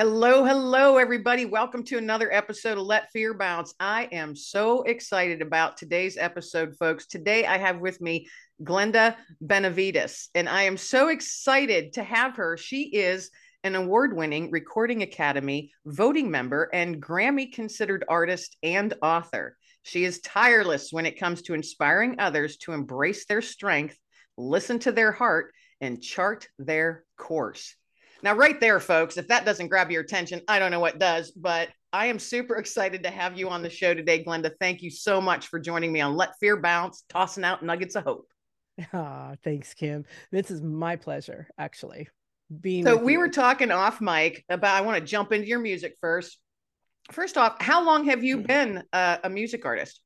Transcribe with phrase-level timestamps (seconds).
[0.00, 1.44] Hello, hello, everybody.
[1.44, 3.74] Welcome to another episode of Let Fear Bounce.
[3.78, 7.06] I am so excited about today's episode, folks.
[7.06, 8.26] Today I have with me
[8.62, 12.56] Glenda Benavides, and I am so excited to have her.
[12.56, 13.30] She is
[13.62, 19.58] an award winning Recording Academy voting member and Grammy considered artist and author.
[19.82, 23.98] She is tireless when it comes to inspiring others to embrace their strength,
[24.38, 27.76] listen to their heart, and chart their course.
[28.22, 31.30] Now, right there, folks, if that doesn't grab your attention, I don't know what does,
[31.30, 34.52] but I am super excited to have you on the show today, Glenda.
[34.60, 38.04] Thank you so much for joining me on Let Fear Bounce, tossing out nuggets of
[38.04, 38.26] hope.
[38.92, 40.04] Ah, thanks, Kim.
[40.32, 42.08] This is my pleasure, actually.
[42.60, 43.18] Being so we you.
[43.18, 44.74] were talking off mic about.
[44.74, 46.38] I want to jump into your music first.
[47.12, 48.46] First off, how long have you mm.
[48.46, 50.00] been a, a music artist?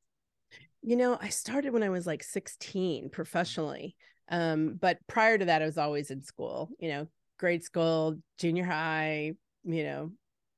[0.81, 3.95] You know, I started when I was like 16 professionally.
[4.29, 7.07] Um, but prior to that, I was always in school, you know,
[7.37, 10.11] grade school, junior high, you know,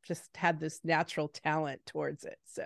[0.08, 2.38] just had this natural talent towards it.
[2.46, 2.66] So,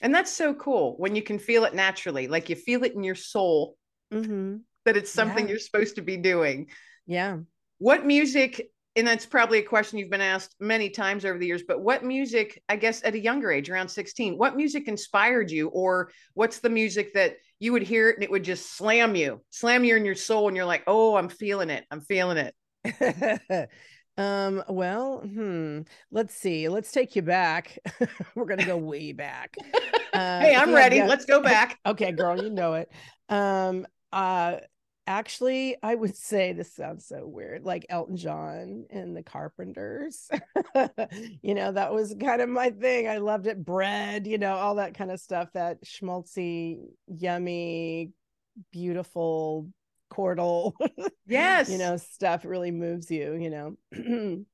[0.00, 3.04] and that's so cool when you can feel it naturally, like you feel it in
[3.04, 3.76] your soul
[4.12, 4.56] mm-hmm.
[4.84, 5.50] that it's something yeah.
[5.50, 6.68] you're supposed to be doing.
[7.06, 7.38] Yeah.
[7.78, 11.62] What music, and that's probably a question you've been asked many times over the years,
[11.66, 15.68] but what music, I guess at a younger age, around 16, what music inspired you,
[15.68, 19.40] or what's the music that you would hear it and it would just slam you,
[19.50, 21.84] slam you in your soul, and you're like, oh, I'm feeling it.
[21.90, 22.54] I'm feeling it.
[24.18, 25.80] um well hmm
[26.10, 27.78] let's see let's take you back.
[28.34, 29.56] We're gonna go way back.
[30.14, 31.00] Uh, hey i'm ready.
[31.00, 31.78] let's go back.
[31.86, 32.92] Okay girl you know it.
[33.30, 34.56] Um uh
[35.06, 40.28] actually i would say this sounds so weird like elton john and the carpenters.
[41.40, 43.08] You know that was kind of my thing.
[43.08, 43.64] I loved it.
[43.64, 46.76] Bread you know all that kind of stuff that schmaltzy
[47.08, 48.10] yummy
[48.70, 49.68] beautiful
[50.12, 50.72] chordal
[51.26, 53.76] yes you know stuff really moves you you know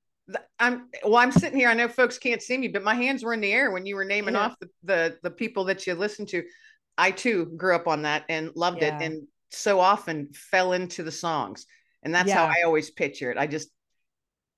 [0.59, 3.33] i'm well i'm sitting here i know folks can't see me but my hands were
[3.33, 4.41] in the air when you were naming yeah.
[4.41, 6.43] off the, the, the people that you listened to
[6.97, 8.97] i too grew up on that and loved yeah.
[8.99, 11.67] it and so often fell into the songs
[12.03, 12.47] and that's yeah.
[12.47, 13.71] how i always picture it i just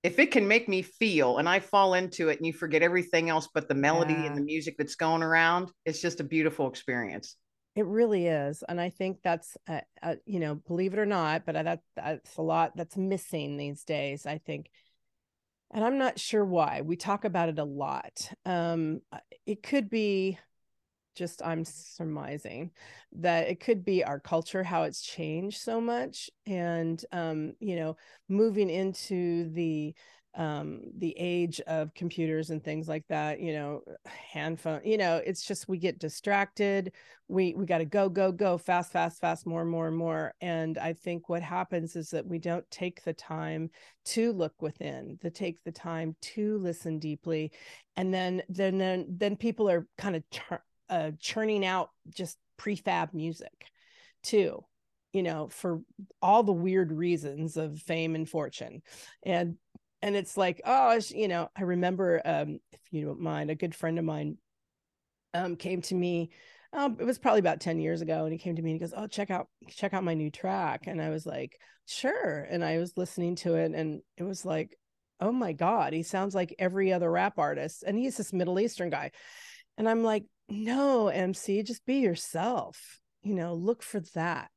[0.03, 3.31] if it can make me feel and i fall into it and you forget everything
[3.31, 7.37] else but the melody and the music that's going around it's just a beautiful experience
[7.77, 11.47] it really is, and I think that's uh, uh, you know, believe it or not,
[11.47, 14.27] but that that's a lot that's missing these days.
[14.27, 14.71] I think,
[15.71, 16.83] and I'm not sure why.
[16.83, 18.33] We talk about it a lot.
[18.45, 20.39] Um, uh, it could be
[21.15, 22.71] just I'm surmising
[23.13, 27.97] that it could be our culture, how it's changed so much, and um, you know,
[28.29, 29.95] moving into the
[30.37, 35.45] um the age of computers and things like that you know handphone you know it's
[35.45, 36.93] just we get distracted
[37.27, 40.33] we we got to go go go fast fast fast more and more and more
[40.41, 43.69] and i think what happens is that we don't take the time
[44.05, 47.51] to look within to take the time to listen deeply
[47.97, 50.23] and then then then then people are kind of
[50.89, 53.67] uh, churning out just prefab music
[54.23, 54.65] too
[55.13, 55.81] you know for
[56.23, 58.83] all the weird reasons of fame and fortune
[59.25, 59.57] and
[60.03, 63.75] and it's like oh you know i remember um if you don't mind a good
[63.75, 64.37] friend of mine
[65.35, 66.31] um came to me
[66.73, 68.87] um it was probably about 10 years ago and he came to me and he
[68.87, 72.65] goes oh check out check out my new track and i was like sure and
[72.65, 74.77] i was listening to it and it was like
[75.21, 78.91] oh my god he sounds like every other rap artist and he's this middle eastern
[78.91, 79.11] guy
[79.77, 84.51] and i'm like no mc just be yourself you know look for that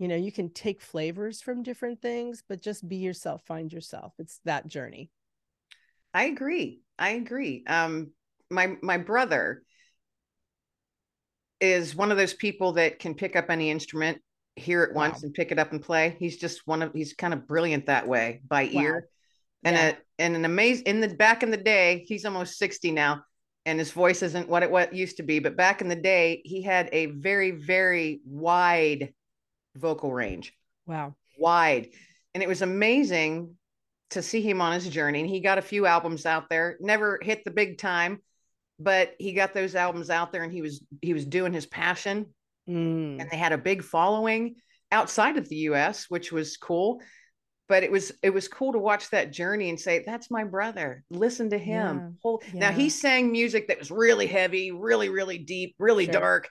[0.00, 4.14] you know you can take flavors from different things but just be yourself find yourself.
[4.18, 5.10] It's that journey.
[6.12, 6.80] I agree.
[6.98, 7.64] I agree.
[7.68, 8.10] Um
[8.50, 9.62] my my brother
[11.60, 14.18] is one of those people that can pick up any instrument
[14.56, 16.16] hear it once and pick it up and play.
[16.18, 18.80] He's just one of he's kind of brilliant that way by wow.
[18.80, 19.08] ear.
[19.62, 19.88] And yeah.
[19.88, 23.24] a and an amazing in the back in the day he's almost 60 now
[23.66, 26.40] and his voice isn't what it what used to be but back in the day
[26.44, 29.12] he had a very very wide
[29.76, 30.52] vocal range.
[30.86, 31.14] Wow.
[31.38, 31.88] Wide.
[32.34, 33.56] And it was amazing
[34.10, 35.20] to see him on his journey.
[35.20, 38.20] And he got a few albums out there, never hit the big time,
[38.78, 42.26] but he got those albums out there and he was he was doing his passion.
[42.68, 43.20] Mm.
[43.20, 44.56] And they had a big following
[44.92, 47.00] outside of the US, which was cool.
[47.68, 51.04] But it was it was cool to watch that journey and say, that's my brother.
[51.10, 52.18] Listen to him.
[52.24, 52.36] Yeah.
[52.52, 52.60] Yeah.
[52.60, 56.14] Now he sang music that was really heavy, really, really deep, really sure.
[56.14, 56.48] dark.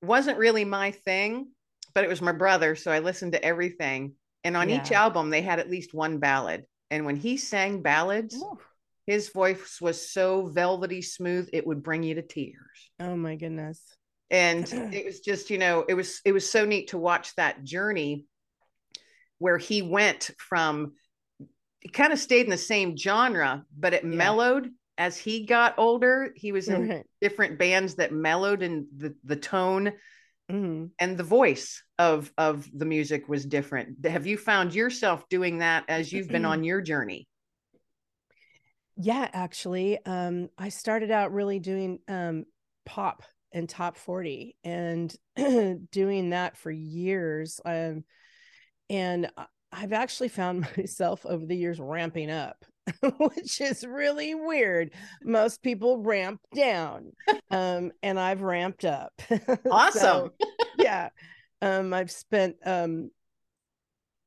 [0.00, 1.48] Wasn't really my thing
[1.94, 4.14] but it was my brother, so I listened to everything.
[4.42, 4.82] And on yeah.
[4.82, 6.64] each album, they had at least one ballad.
[6.90, 8.58] And when he sang ballads, Ooh.
[9.06, 12.90] his voice was so velvety smooth, it would bring you to tears.
[13.00, 13.80] Oh my goodness.
[14.30, 17.64] And it was just, you know, it was it was so neat to watch that
[17.64, 18.26] journey
[19.38, 20.92] where he went from
[21.92, 24.10] kind of stayed in the same genre, but it yeah.
[24.10, 26.32] mellowed as he got older.
[26.34, 29.92] He was in different bands that mellowed in the, the tone
[30.50, 30.86] mm-hmm.
[30.98, 34.06] and the voice of of the music was different.
[34.06, 37.28] Have you found yourself doing that as you've been on your journey?
[38.96, 42.44] Yeah, actually, um, I started out really doing um,
[42.86, 45.14] pop and top 40 and
[45.90, 47.60] doing that for years.
[47.64, 48.04] Um,
[48.88, 49.30] and
[49.72, 52.64] I've actually found myself over the years ramping up,
[53.18, 54.92] which is really weird.
[55.22, 57.12] Most people ramp down,
[57.50, 59.12] um, and I've ramped up.
[59.70, 60.00] Awesome.
[60.00, 60.32] so,
[60.78, 61.08] yeah.
[61.64, 63.10] Um, I've spent um,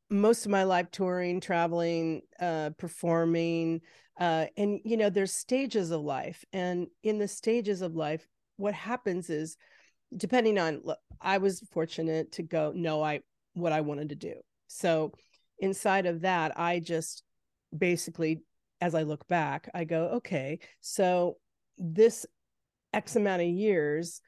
[0.10, 3.82] most of my life touring, traveling, uh, performing.
[4.20, 6.44] Uh, and, you know, there's stages of life.
[6.52, 9.56] And in the stages of life, what happens is,
[10.16, 13.20] depending on, look, I was fortunate to go know I
[13.54, 14.34] what I wanted to do.
[14.66, 15.12] So
[15.60, 17.22] inside of that, I just
[17.78, 18.42] basically,
[18.82, 21.38] as I look back, I go, okay, so
[21.78, 22.26] this
[22.94, 24.22] X amount of years,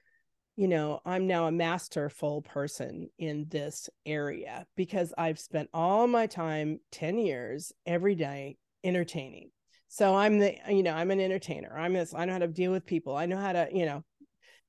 [0.59, 6.27] you know, I'm now a masterful person in this area because I've spent all my
[6.27, 9.51] time, 10 years every day entertaining.
[9.87, 11.73] So I'm the, you know, I'm an entertainer.
[11.73, 13.15] I'm this, I know how to deal with people.
[13.15, 14.03] I know how to, you know,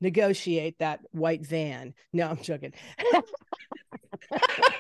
[0.01, 1.95] negotiate that white van.
[2.13, 2.73] No, I'm joking.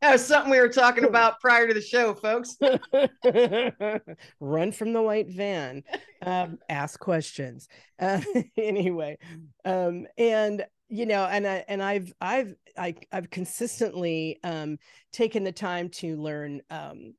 [0.02, 2.56] that was something we were talking about prior to the show, folks.
[4.40, 5.82] Run from the white van,
[6.22, 7.68] um, ask questions.
[7.98, 8.22] Uh,
[8.56, 9.18] anyway,
[9.66, 14.78] um, and you know, and I and I've I've I, I've consistently um,
[15.12, 17.12] taken the time to learn um,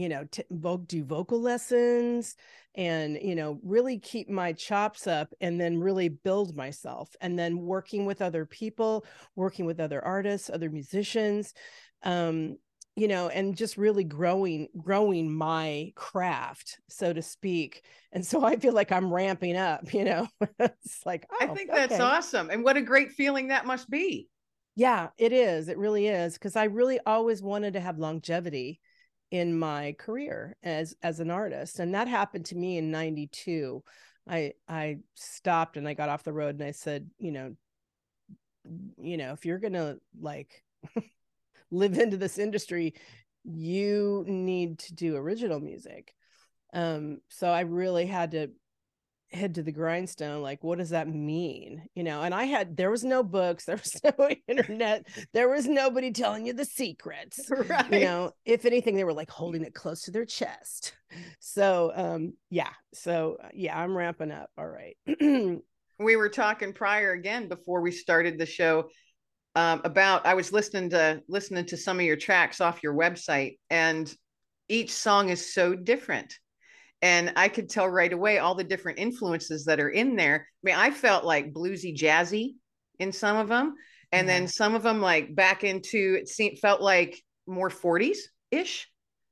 [0.00, 0.42] you know t-
[0.86, 2.34] do vocal lessons
[2.74, 7.58] and you know really keep my chops up and then really build myself and then
[7.58, 9.04] working with other people
[9.36, 11.52] working with other artists other musicians
[12.02, 12.56] um
[12.96, 17.82] you know and just really growing growing my craft so to speak.
[18.12, 20.28] And so i feel like i'm ramping up you know?
[20.58, 24.28] It's like oh, i think that's awesome and what a great feeling that must be.
[24.76, 28.80] Yeah it is it really is because i really always wanted to have longevity
[29.30, 33.82] in my career as as an artist and that happened to me in 92
[34.28, 37.54] i i stopped and i got off the road and i said you know
[39.00, 40.62] you know if you're gonna like
[41.70, 42.94] live into this industry
[43.44, 46.14] you need to do original music.
[46.72, 48.48] Um so i really had to
[49.32, 51.82] head to the grindstone like what does that mean?
[51.94, 55.66] You know and i had there was no books there was no internet there was
[55.66, 57.50] nobody telling you the secrets.
[57.68, 57.92] Right.
[57.92, 60.94] you know if anything they were like holding it close to their chest.
[61.38, 64.50] So um yeah so uh, yeah i'm ramping up.
[64.58, 64.96] All right.
[66.00, 68.88] We were talking prior again before we started the show
[69.56, 73.58] um, about i was listening to listening to some of your tracks off your website
[73.68, 74.14] and
[74.68, 76.38] each song is so different
[77.02, 80.46] and I could tell right away all the different influences that are in there.
[80.46, 82.54] I mean, I felt like bluesy, jazzy
[82.98, 83.74] in some of them,
[84.12, 88.18] and then some of them like back into it seemed felt like more 40s
[88.50, 88.88] ish,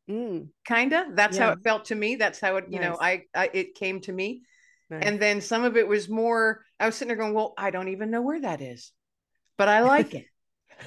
[0.08, 0.48] mm.
[0.66, 1.14] kind of.
[1.14, 1.46] That's yeah.
[1.46, 2.16] how it felt to me.
[2.16, 2.88] That's how it, you nice.
[2.88, 4.42] know, I, I it came to me.
[4.88, 5.02] Nice.
[5.04, 6.64] And then some of it was more.
[6.80, 8.92] I was sitting there going, "Well, I don't even know where that is,
[9.58, 10.24] but I like it."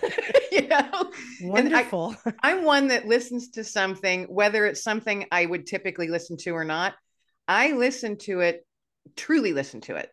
[0.51, 1.11] you know?
[1.41, 6.37] Wonderful I, i'm one that listens to something whether it's something i would typically listen
[6.37, 6.93] to or not
[7.47, 8.65] i listen to it
[9.15, 10.09] truly listen to it.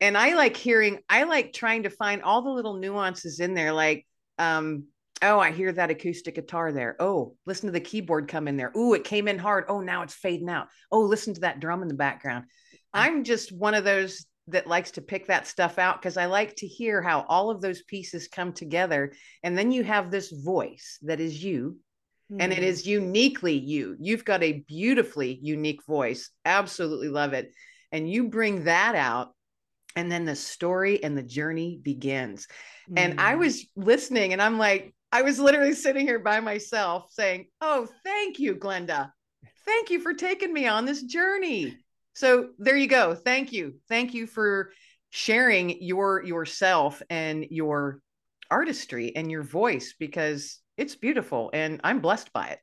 [0.00, 3.72] And i like hearing i like trying to find all the little nuances in there
[3.72, 4.06] like
[4.38, 4.84] um
[5.22, 6.96] oh i hear that acoustic guitar there.
[6.98, 8.72] Oh listen to the keyboard come in there.
[8.74, 9.64] Oh it came in hard.
[9.68, 10.68] Oh now it's fading out.
[10.90, 12.46] Oh listen to that drum in the background.
[12.92, 16.54] I'm just one of those that likes to pick that stuff out because I like
[16.56, 19.12] to hear how all of those pieces come together.
[19.42, 21.78] And then you have this voice that is you,
[22.30, 22.36] mm.
[22.40, 22.88] and it hmm.
[22.88, 23.96] uniquely you.
[23.98, 26.30] You've got a beautifully unique voice.
[26.44, 27.52] Absolutely love it.
[27.90, 29.30] And you bring that out.
[29.96, 32.48] And then the story and the journey begins.
[32.90, 32.98] Mm.
[32.98, 33.40] And I hmm.
[33.40, 38.40] was listening and I'm like, I was literally sitting here by myself saying, Oh, thank
[38.40, 39.10] you, Glenda.
[39.64, 41.78] Thank you for taking me on this journey
[42.14, 43.14] so there you go.
[43.14, 43.74] Thank you.
[43.88, 44.70] Thank you for
[45.10, 48.00] sharing your yourself and your
[48.50, 52.58] artistry and your voice because it's beautiful and i'm blessed by it.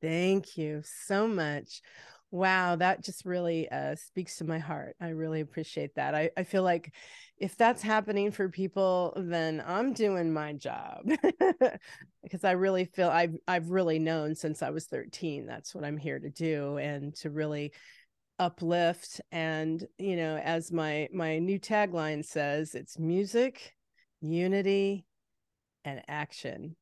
[0.00, 1.82] Thank you so much.
[2.30, 4.96] Wow that just really uh, speaks to my heart.
[5.00, 6.14] I really appreciate that.
[6.14, 6.94] I, I feel like
[7.36, 11.00] if that's happening for people then i'm doing my job
[12.22, 15.96] because i really feel i've i've really known since i was 13 that's what i'm
[15.96, 17.72] here to do and to really
[18.40, 23.74] uplift and you know as my my new tagline says it's music
[24.20, 25.04] unity
[25.84, 26.76] and action.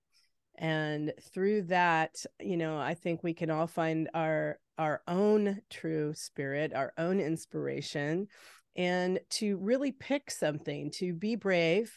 [0.61, 6.13] And through that you know i think we can all find our our own true
[6.15, 8.27] spirit our own inspiration
[8.75, 11.97] and to really pick something to be brave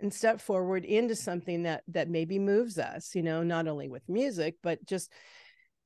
[0.00, 4.08] and step forward into something that that maybe moves us you know not only with
[4.08, 5.12] music but just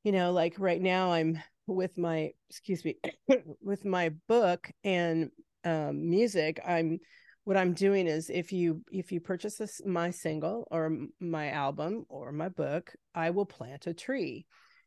[0.05, 2.97] you know like right now i'm with my excuse me
[3.63, 5.31] with my book and
[5.65, 6.99] um, music i'm
[7.45, 12.05] what i'm doing is if you if you purchase this my single or my album
[12.09, 14.47] or my book i will plant a tree.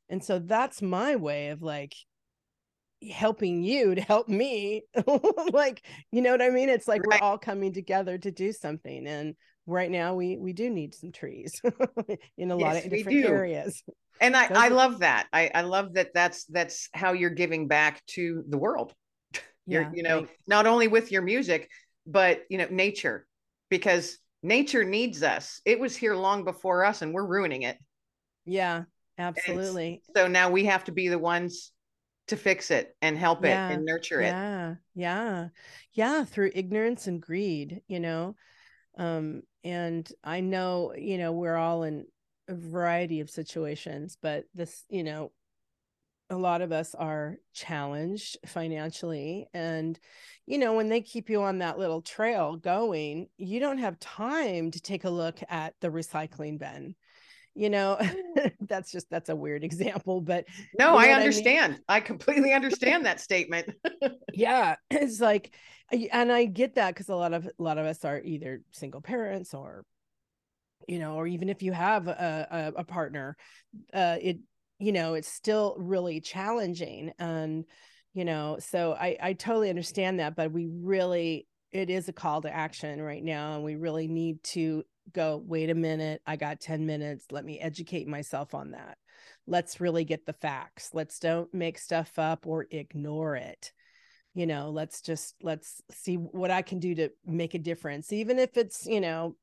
[0.10, 1.93] And so that's my way of like
[3.12, 4.84] helping you to help me
[5.53, 6.69] like you know what i mean?
[6.69, 7.22] It's like right.
[7.22, 9.07] we're all coming together to do something.
[9.07, 9.36] And
[9.67, 11.62] right now we we do need some trees
[12.38, 13.83] in a yes, lot of different areas.
[14.19, 14.71] And i Those i are...
[14.71, 15.27] love that.
[15.31, 18.93] I i love that that's that's how you're giving back to the world.
[19.69, 20.29] You're yeah, you know right.
[20.47, 21.69] not only with your music
[22.05, 23.27] but you know nature
[23.69, 25.62] because nature needs us.
[25.65, 27.77] It was here long before us and we're ruining it.
[28.45, 28.83] Yeah
[29.19, 30.01] absolutely.
[30.15, 31.74] So now we have to be the ones
[32.27, 34.27] to fix it and help yeah, it and nurture it.
[34.27, 35.47] yeah yeah.
[35.93, 38.36] Yeah through ignorance and greed you know
[38.97, 42.05] um and i know you know we're all in
[42.47, 45.31] a variety of situations but this you know
[46.29, 49.97] a lot of us are challenged financially and
[50.45, 54.71] you know when they keep you on that little trail going you don't have time
[54.71, 56.95] to take a look at the recycling bin
[57.57, 57.99] you know
[58.61, 60.45] that's just that's a weird example but
[60.77, 61.83] no i understand I, mean?
[61.89, 63.69] I, completely understand that statement.
[64.33, 65.53] Yeah it's like
[66.11, 69.01] and i get that because a lot of a lot of us are either single
[69.01, 69.83] parents or
[70.87, 73.35] you know or even if you have a, a, a partner
[73.93, 74.37] uh it
[74.79, 77.65] you know it's still really challenging and
[78.13, 82.41] you know so i i totally understand that but we really it is a call
[82.41, 84.83] to action right now and we really need to
[85.13, 88.97] go wait a minute i got 10 minutes let me educate myself on that.
[89.45, 90.89] Let's really get the facts.
[90.93, 93.71] Let's don't make stuff up or ignore it.
[94.33, 98.37] You know let's just let's see what i can do to make a difference even
[98.37, 99.35] if it's you know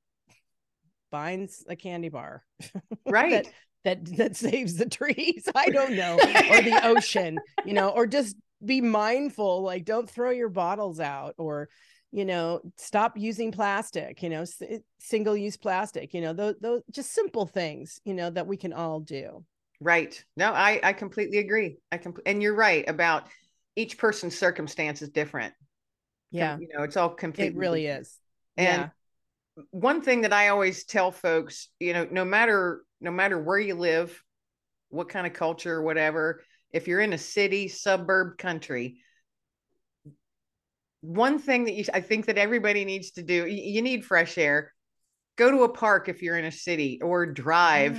[1.11, 2.44] buying a candy bar
[3.09, 3.52] right.
[3.83, 8.37] that that saves the trees i don't know or the ocean you know or just
[8.64, 11.68] be mindful like don't throw your bottles out or
[12.14, 16.54] you know stop using plastic you know s- eh, single use plastic you know those,
[16.61, 19.44] those just simple things you know that we can all do.
[19.80, 20.25] Right.
[20.37, 21.78] No i i completely agree.
[21.90, 23.26] I com- and you're right about
[23.75, 25.54] each person's circumstance is different.
[26.30, 26.56] Yeah.
[26.59, 28.02] you know it's all completely it really different.
[28.06, 28.18] is.
[28.56, 28.90] And
[29.56, 29.62] yeah.
[29.73, 33.75] one thing that I always tell folks, you know, no matter no matter where you
[33.75, 34.23] live,
[34.90, 36.42] what kind of culture, whatever,
[36.73, 38.99] if you're in a city, suburb, country,
[41.04, 44.73] one thing that you I think that everybody needs to do, you, need fresh air.
[45.37, 47.96] Go to a park if you're in a city or drive.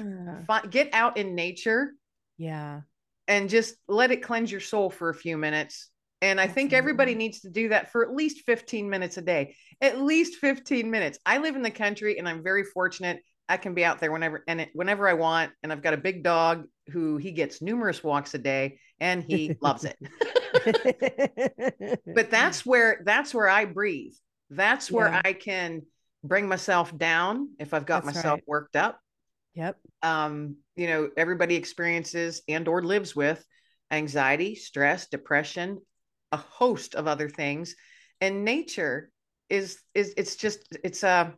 [0.49, 0.61] Yeah.
[0.69, 1.93] get out in nature.
[2.37, 2.81] Yeah.
[3.27, 5.89] And just let it cleanse your soul for a few minutes
[6.21, 9.55] and I think everybody needs to do that for at least 15 minutes a day.
[9.81, 11.19] At least 15 minutes.
[11.25, 13.21] I live in the country and I'm very fortunate.
[13.47, 15.51] I can be out there whenever and it, whenever I want.
[15.61, 19.55] And I've got a big dog who he gets numerous walks a day and he
[19.61, 19.97] loves it.
[20.65, 24.13] but that's where that's where I breathe.
[24.49, 25.21] That's where yeah.
[25.23, 25.83] I can
[26.23, 28.47] bring myself down if I've got that's myself right.
[28.47, 28.99] worked up.
[29.53, 29.77] Yep.
[30.01, 33.43] Um, you know, everybody experiences and or lives with
[33.91, 35.79] anxiety, stress, depression,
[36.31, 37.75] a host of other things
[38.21, 39.11] and nature
[39.49, 41.31] is is it's just it's a uh,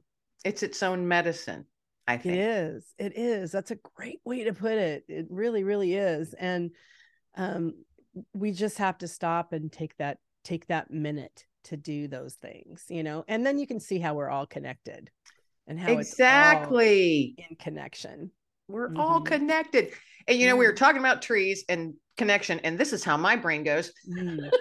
[0.45, 1.65] it's its own medicine
[2.07, 5.63] i think it is it is that's a great way to put it it really
[5.63, 6.71] really is and
[7.35, 7.73] um
[8.33, 12.85] we just have to stop and take that take that minute to do those things
[12.89, 15.09] you know and then you can see how we're all connected
[15.67, 18.31] and how exactly in connection
[18.67, 18.99] we're mm-hmm.
[18.99, 19.91] all connected
[20.27, 23.35] and you know we were talking about trees and connection and this is how my
[23.35, 24.49] brain goes mm.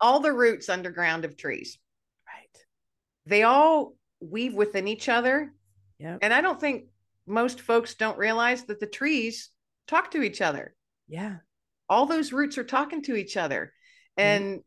[0.00, 1.78] all the roots underground of trees.
[2.26, 2.64] Right.
[3.26, 5.52] They all weave within each other.
[5.98, 6.18] Yeah.
[6.20, 6.84] And I don't think
[7.26, 9.50] most folks don't realize that the trees
[9.86, 10.74] talk to each other.
[11.08, 11.36] Yeah.
[11.88, 13.72] All those roots are talking to each other.
[14.18, 14.44] Mm-hmm.
[14.44, 14.60] And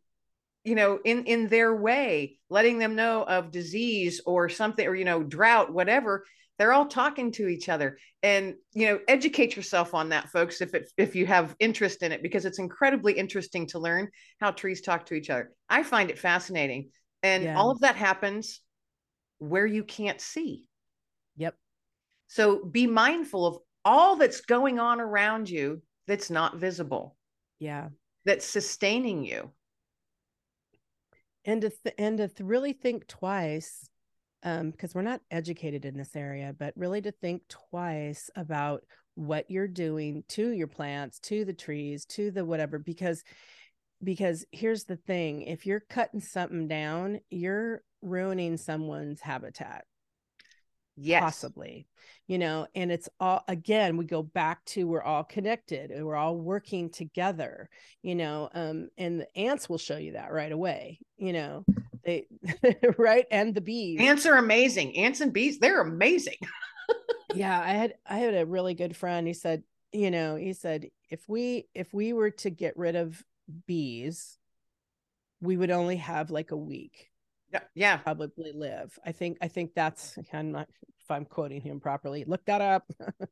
[0.64, 5.06] you know, in in their way, letting them know of disease or something or you
[5.06, 6.26] know, drought, whatever,
[6.58, 7.98] they're all talking to each other.
[8.22, 12.12] And you know educate yourself on that folks if it if you have interest in
[12.12, 14.10] it because it's incredibly interesting to learn
[14.40, 15.52] how trees talk to each other.
[15.70, 16.90] I find it fascinating.
[17.24, 17.58] And yeah.
[17.58, 18.62] all of that happens
[19.40, 20.66] where you can't see.
[21.38, 21.56] Yep.
[22.28, 27.16] So be mindful of all that's going on around you that's not visible
[27.60, 27.90] yeah.
[28.26, 29.52] that's sustaining you.
[31.46, 33.90] And to th- and to th- really think twice
[34.44, 38.84] um, because we're not educated in this area, but really to think twice about
[39.16, 43.24] what you're doing to your plants, to the trees, to the whatever, because
[44.02, 49.84] because here's the thing if you're cutting something down, you're ruining someone's habitat
[51.00, 51.22] yes.
[51.22, 51.88] possibly
[52.28, 56.16] you know and it's all again we go back to we're all connected and we're
[56.16, 57.70] all working together
[58.02, 61.64] you know um and the ants will show you that right away you know
[62.04, 62.28] they
[62.98, 63.26] right?
[63.32, 64.00] And the bees.
[64.02, 64.98] Ants are amazing.
[64.98, 66.38] Ants and bees they're amazing.
[67.36, 70.88] Yeah i had i had a really good friend he said you know he said
[71.12, 73.24] if we if we were to get rid of
[73.68, 74.40] bees
[75.40, 77.12] we would only have like a week
[77.76, 78.98] yeah probably live.
[79.06, 80.68] I think i think that's i'm not
[81.02, 82.90] if i'm quoting him properly look that up.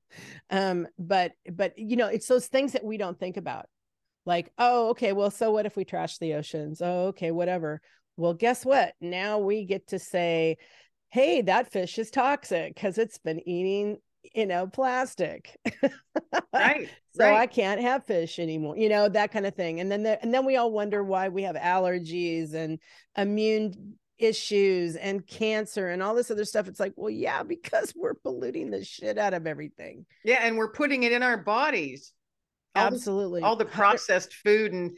[0.50, 3.68] Um but but you know it's those things that we don't think about.
[4.26, 6.82] Like oh okay well so what if we trash the oceans?
[6.82, 7.82] Oh okay whatever.
[8.16, 8.94] Well guess what?
[9.02, 10.58] Now we get to say
[11.10, 13.98] hey that fish is toxic because it's been eating
[14.34, 15.56] you know plastic.
[16.54, 17.42] Right so right.
[17.42, 19.80] i can't have fish anymore you know that kind of thing.
[19.80, 22.80] And then the, and then we all wonder why we have allergies and
[23.16, 26.68] immune issues and cancer and all this other stuff.
[26.68, 30.06] It's like, well, yeah, because we're polluting the shit out of everything.
[30.24, 32.14] Yeah, and we're putting it in our bodies.
[32.76, 33.42] All Absolutely.
[33.42, 34.96] all the processed food and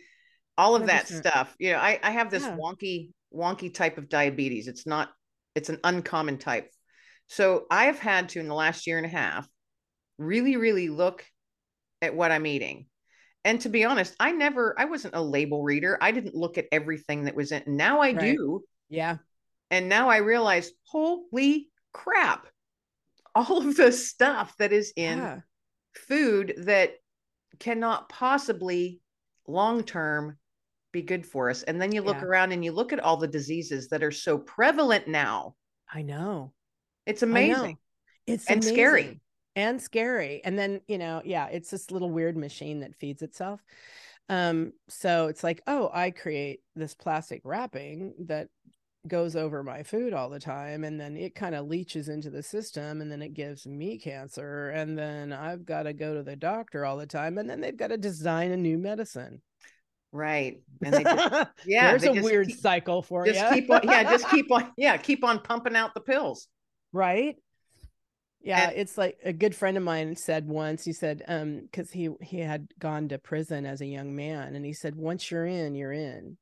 [0.58, 0.86] all of 100%.
[0.88, 1.56] that stuff.
[1.60, 2.58] You know, I, I have this yeah.
[2.58, 4.68] wonky, wonky type of diabetes.
[4.68, 5.10] It's not,
[5.56, 6.70] it's an uncommon type.
[7.28, 9.48] So I've had to in the last year and a half
[10.18, 11.26] really, really look
[12.02, 12.88] at what I'm eating.
[13.46, 15.98] And to be honest, I never, I wasn't a label reader.
[16.02, 17.64] I didn't look at everything that was in.
[17.66, 18.20] Now I right.
[18.20, 19.18] do yeah.
[19.72, 22.48] And now I realize, holy crap,
[23.36, 25.40] all of the stuff that is in yeah.
[25.96, 26.94] food that
[27.60, 29.02] cannot possibly
[29.48, 30.38] long term
[30.92, 31.64] be good for us.
[31.64, 32.26] And then you look yeah.
[32.26, 35.56] around and you look at all the diseases that are so prevalent now.
[35.92, 36.54] I know.
[37.06, 37.72] It's amazing.
[37.72, 38.34] Know.
[38.34, 38.76] It's and amazing.
[38.76, 39.22] scary.
[39.56, 40.42] And scary.
[40.44, 43.62] And then, you know, yeah, it's this little weird machine that feeds itself.
[44.30, 48.48] Um, so it's like, oh, I create this plastic wrapping that
[49.08, 52.44] goes over my food all the time and then it kind of leaches into the
[52.44, 56.36] system and then it gives me cancer and then I've got to go to the
[56.36, 59.42] doctor all the time and then they've got to design a new medicine.
[60.12, 60.62] Right.
[60.84, 63.62] And they just, yeah, there's a weird keep, cycle for just you.
[63.62, 66.48] keep on, yeah, just keep on, yeah, keep on pumping out the pills.
[66.92, 67.38] Right.
[68.42, 70.84] Yeah, and, it's like a good friend of mine said once.
[70.84, 74.66] He said, um, because he he had gone to prison as a young man, and
[74.66, 76.38] he said, once you're in, you're in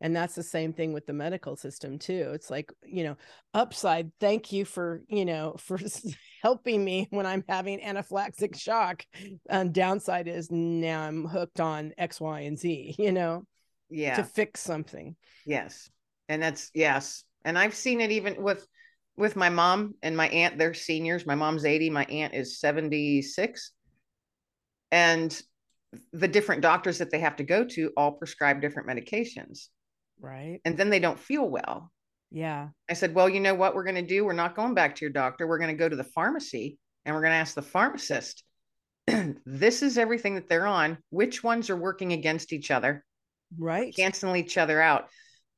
[0.00, 2.32] and that's the same thing with the medical system too.
[2.34, 3.16] It's like you know
[3.52, 5.78] upside thank you for you know for
[6.42, 9.04] helping me when i'm having anaphylactic shock.
[9.48, 13.44] And downside is now i'm hooked on x y and z you know
[13.90, 14.16] yeah.
[14.16, 15.16] to fix something.
[15.46, 15.90] Yes.
[16.28, 17.24] And that's yes.
[17.44, 18.66] And i've seen it even with
[19.16, 21.26] with my mom and my aunt they're seniors.
[21.26, 23.70] My mom's 80 my aunt is 76
[24.90, 25.40] and
[26.12, 29.68] the different doctors that they have to go to all prescribe different medications
[30.20, 30.60] Right.
[30.64, 31.90] And then they don't feel well.
[32.30, 32.68] Yeah.
[32.90, 34.24] I said, well, you know what we're going to do?
[34.24, 35.46] We're not going back to your doctor.
[35.46, 38.42] We're going to go to the pharmacy and we're going to ask the pharmacist,
[39.46, 40.98] this is everything that they're on.
[41.10, 43.04] Which ones are working against each other?
[43.56, 43.94] Right.
[43.94, 45.08] Canceling each other out.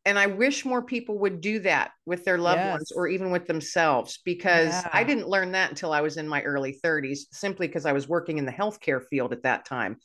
[0.04, 2.72] And I wish more people would do that with their loved yes.
[2.72, 4.88] ones or even with themselves because yeah.
[4.92, 8.06] I didn't learn that until I was in my early 30s, simply because I was
[8.06, 9.96] working in the healthcare field at that time.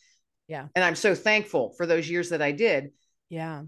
[0.47, 0.67] Yeah.
[0.73, 2.91] And I'm so thankful for those years that I did.
[3.29, 3.63] Yeah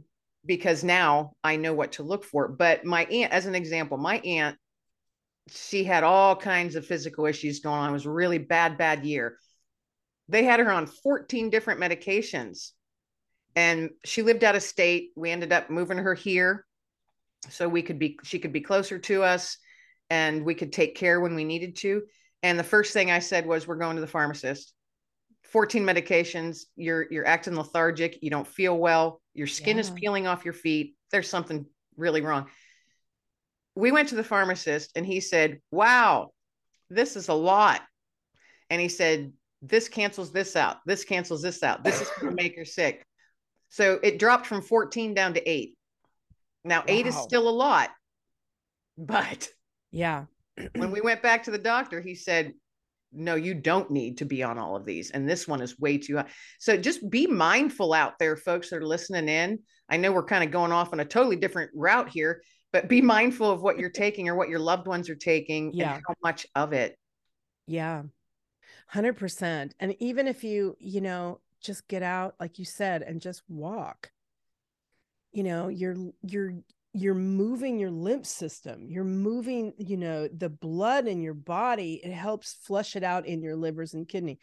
[0.45, 2.47] because now I know what to look for.
[2.47, 4.57] But my aunt, as an example, my aunt,
[5.49, 7.89] she had all kinds of physical issues going on.
[7.89, 9.37] It was really bad, bad year.
[10.29, 12.71] They had her on 14 different medications
[13.55, 15.11] and she lived out of state.
[15.15, 16.65] We ended up moving her here
[17.49, 19.57] so we could be, she could be closer to us
[20.09, 22.03] and we could take care when we needed to.
[22.41, 24.73] And the first thing I said was, We're going to the pharmacist.
[25.45, 29.81] 14 medications you're you're acting lethargic you don't feel well your skin yeah.
[29.81, 30.95] is peeling off your feet.
[31.11, 31.65] There's something
[31.97, 32.47] really wrong.
[33.75, 36.31] We went to the pharmacist and he said wow
[36.89, 37.81] this is a lot.
[38.69, 40.77] And he said this cancels this out.
[40.85, 41.83] This cancels this out.
[41.83, 43.03] This is going to make her sick.
[43.69, 45.75] So it dropped from 14 down to 8
[46.63, 46.85] now wow.
[46.87, 47.89] 8 is still a lot
[48.97, 49.49] but
[49.91, 50.25] yeah.
[50.75, 52.53] when we went back to the doctor he said
[53.13, 55.11] no, you don't need to be on all of these.
[55.11, 56.25] And this one is way too high.
[56.59, 59.59] So just be mindful out there, folks that are listening in.
[59.89, 63.01] I know we're kind of going off on a totally different route here, but be
[63.01, 65.95] mindful of what you're taking or what your loved ones are taking yeah.
[65.95, 66.97] and how much of it.
[67.67, 68.03] Yeah.
[68.93, 69.71] 100%.
[69.79, 74.11] And even if you, you know, just get out, like you said, and just walk,
[75.31, 76.53] you know, you're, you're,
[76.93, 82.11] you're moving your lymph system you're moving you know the blood in your body it
[82.11, 84.39] helps flush it out in your livers and kidney.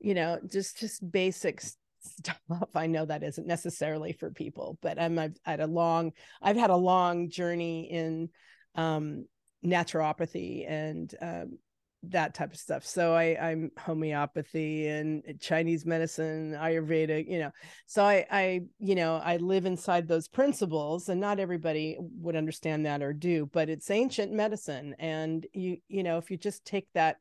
[0.00, 2.40] You know just just basic stuff.
[2.74, 6.70] I know that isn't necessarily for people but i'm i've had a long i've had
[6.70, 8.28] a long journey in
[8.76, 9.26] um
[9.64, 11.58] naturopathy and um
[12.04, 12.84] that type of stuff.
[12.84, 17.50] So I I'm homeopathy and eh, Chinese medicine, Ayurveda, you know.
[17.86, 22.86] So I I you know, I live inside those principles and not everybody would understand
[22.86, 26.88] that or do, but it's ancient medicine and you you know, if you just take
[26.94, 27.16] that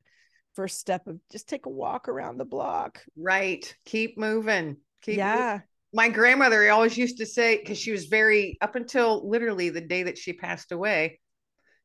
[0.54, 3.02] first step of just take a walk around the block.
[3.16, 3.76] Right.
[3.86, 4.78] Keep moving.
[5.02, 5.36] Keep yeah.
[5.36, 5.64] Moving.
[5.94, 10.04] My grandmother always used to say cuz she was very up until literally the day
[10.04, 11.20] that she passed away,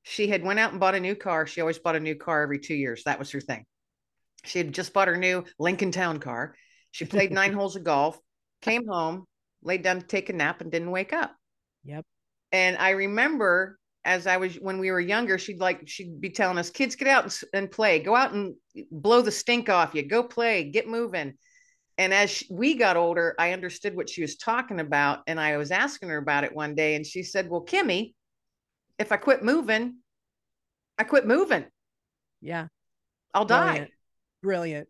[0.03, 1.47] she had went out and bought a new car.
[1.47, 3.05] She always bought a new car every two years.
[3.05, 3.65] That was her thing.
[4.45, 6.57] She had just bought her new Lincoln Town car.
[6.91, 8.19] She played nine holes of golf,
[8.61, 9.27] came home,
[9.63, 11.35] laid down to take a nap, and didn't wake up.
[11.85, 12.05] Yep.
[12.51, 16.59] And I remember as I was when we were younger, she'd like she'd be telling
[16.59, 18.01] us, "Kids, get out and, and play.
[18.01, 18.55] Go out and
[18.91, 20.07] blow the stink off you.
[20.07, 20.65] Go play.
[20.65, 21.35] Get moving."
[21.99, 25.71] And as we got older, I understood what she was talking about, and I was
[25.71, 28.15] asking her about it one day, and she said, "Well, Kimmy,
[29.03, 29.97] if I quit moving,
[30.99, 31.65] I quit moving.
[32.41, 32.69] Yeah.
[33.35, 33.89] I'll Brilliant.
[33.89, 33.95] die.
[34.43, 34.89] Brilliant.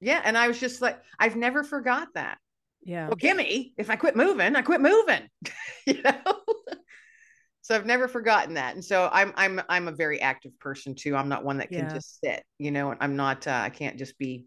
[0.00, 0.20] Yeah.
[0.24, 2.38] And I was just like, I've never forgot that.
[2.82, 3.06] Yeah.
[3.06, 5.28] Well, Kimmy, if I quit moving, I quit moving.
[5.86, 6.20] you know?
[7.62, 8.74] so I've never forgotten that.
[8.74, 11.14] And so I'm I'm I'm a very active person too.
[11.14, 11.94] I'm not one that can Yeah.
[11.94, 14.46] just sit, you know, I'm not uh, I can't just be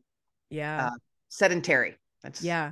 [0.50, 0.88] Yeah.
[0.88, 0.96] uh,
[1.30, 1.96] sedentary.
[2.24, 2.72] That's yeah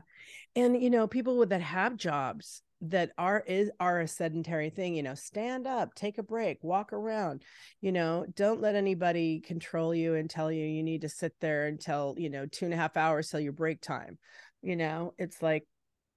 [0.56, 4.94] and you know people with that have jobs that are is are a sedentary thing
[4.94, 7.42] you know stand up take a break walk around
[7.80, 11.68] you know don't let anybody control you and tell you you need to sit there
[11.68, 14.18] until you know two and a half hours till your break time
[14.62, 15.66] you know it's like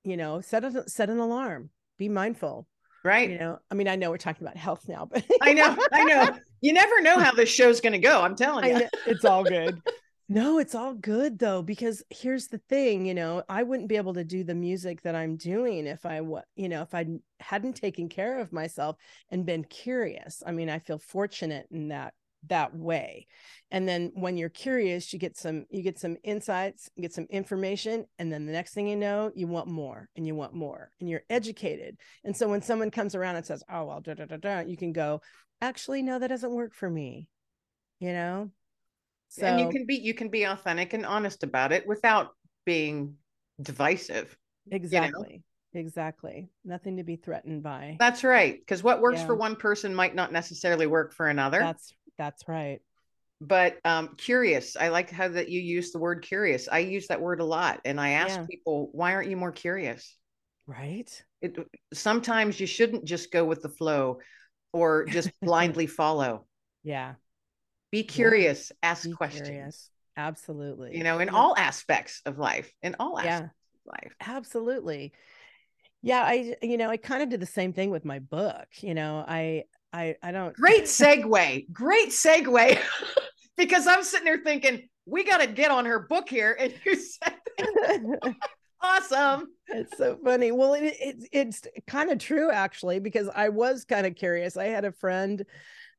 [0.03, 2.67] you know set a set an alarm be mindful
[3.05, 3.31] right.
[3.31, 6.05] you know i mean i know we're talking about health now but I know, I
[6.05, 6.37] know.
[6.63, 8.23] You never know how this show's gonna go.
[8.23, 8.89] I'm telling you.
[9.07, 9.79] it's all good.
[10.29, 14.15] No, it's all good though, because here's the thing, you know, I wouldn't be able
[14.15, 16.17] to do the music that I'm doing if I,
[16.57, 17.07] you know, if I
[17.39, 18.97] hadn't taken care of myself
[19.31, 20.43] and been curious.
[20.45, 22.15] I mean, I feel fortunate in that
[22.49, 23.27] that way.
[23.71, 28.07] And then when you're curious, you get some you get some insights, get some information,
[28.19, 31.09] and then the next thing you know, you want more and you want more, and
[31.09, 31.97] you're educated.
[32.25, 34.77] And so when someone comes around and says, "Oh well," da, da, da, da, you
[34.77, 35.21] can go,
[35.61, 37.29] "Actually, no, that doesn't work for me,"
[38.01, 38.51] you know.
[39.29, 42.31] So and you can be you can be authentic and honest about it without
[42.65, 43.17] being
[43.61, 44.37] divisive.
[44.71, 45.43] exactly,
[45.75, 47.97] exactly, nothing to be threatened by.
[47.99, 48.59] That's right.
[48.59, 49.27] Because what works Yeah.
[49.27, 51.61] for one person might not necessarily work for another.
[51.61, 52.81] That's that's right.
[53.41, 54.77] but um, curious.
[54.77, 56.69] I like how that you use the word curious.
[56.71, 58.47] I use that word a lot, and I ask Yeah.
[58.47, 60.17] people, "Why aren't you more curious?"
[60.67, 61.25] Right.
[61.43, 61.57] It,
[61.93, 64.21] sometimes you shouldn't just go with the flow,
[64.73, 66.47] or just blindly follow.
[66.83, 67.15] Yeah.
[67.91, 68.73] Be curious.
[68.83, 69.49] Ask Be questions.
[69.49, 69.91] curious.
[70.17, 70.97] Absolutely.
[70.97, 71.35] You know, in Yeah.
[71.35, 72.73] all aspects of life.
[72.83, 73.45] In all Yeah.
[73.45, 73.51] of
[73.87, 74.15] life.
[74.21, 75.13] absolutely
[76.03, 78.95] yeah i you know i kind of did the same thing with my book you
[78.95, 81.73] know i i i don't Great segue.
[81.73, 82.79] Great segue.
[83.57, 86.97] because I'm sitting there thinking, we got to get on her book here, and you
[86.97, 87.35] said,
[88.83, 93.85] "Awesome." it's so funny well it, it, it's kind of true actually because i was
[93.85, 95.45] kind of curious i had a friend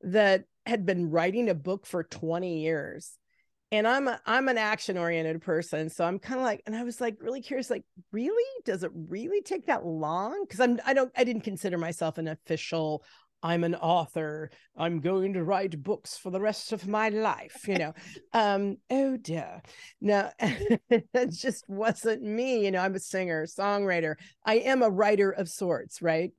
[0.02, 3.18] that had been writing a book for 20 years.
[3.70, 6.84] And i'm a, i'm an action oriented person so i'm kind of like and i
[6.84, 8.64] was like really curious like really?
[8.64, 10.46] Does it really take that long?
[10.46, 13.04] Because i'm i don't i didn't consider myself an official
[13.44, 14.50] i'm an author.
[14.76, 17.94] I'm going to write books for the rest of my life you know?
[18.34, 19.62] Um oh dear.
[20.00, 22.80] No it just wasn't me you know?
[22.80, 24.16] I'm a singer songwriter.
[24.46, 26.32] I am a writer of sorts right?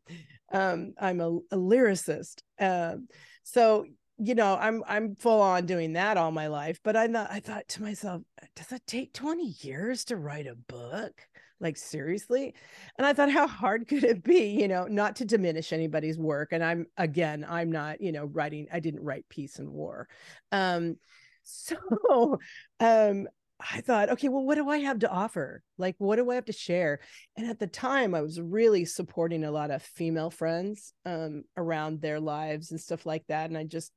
[0.50, 2.40] Um i'm a, a lyricist.
[2.58, 3.08] Um
[3.44, 3.84] so
[4.18, 7.38] you know i'm i'm full on doing that all my life but i thought i
[7.38, 8.22] thought to myself
[8.58, 11.12] does it take 20 years to write a book?
[11.60, 12.54] Like seriously?
[12.96, 14.60] And i thought how hard could it be?
[14.60, 18.66] You know not to diminish anybody's work and i'm again i'm not you know writing
[18.72, 20.08] i didn't write peace and war.
[20.52, 20.96] Um
[21.50, 22.38] so
[22.78, 23.26] um
[23.58, 25.62] i thought okay well what do i have to offer?
[25.78, 27.00] Like what do i have to share?
[27.36, 32.00] And at the time i was really supporting a lot of female friends um around
[32.00, 33.92] their lives and stuff like that and i just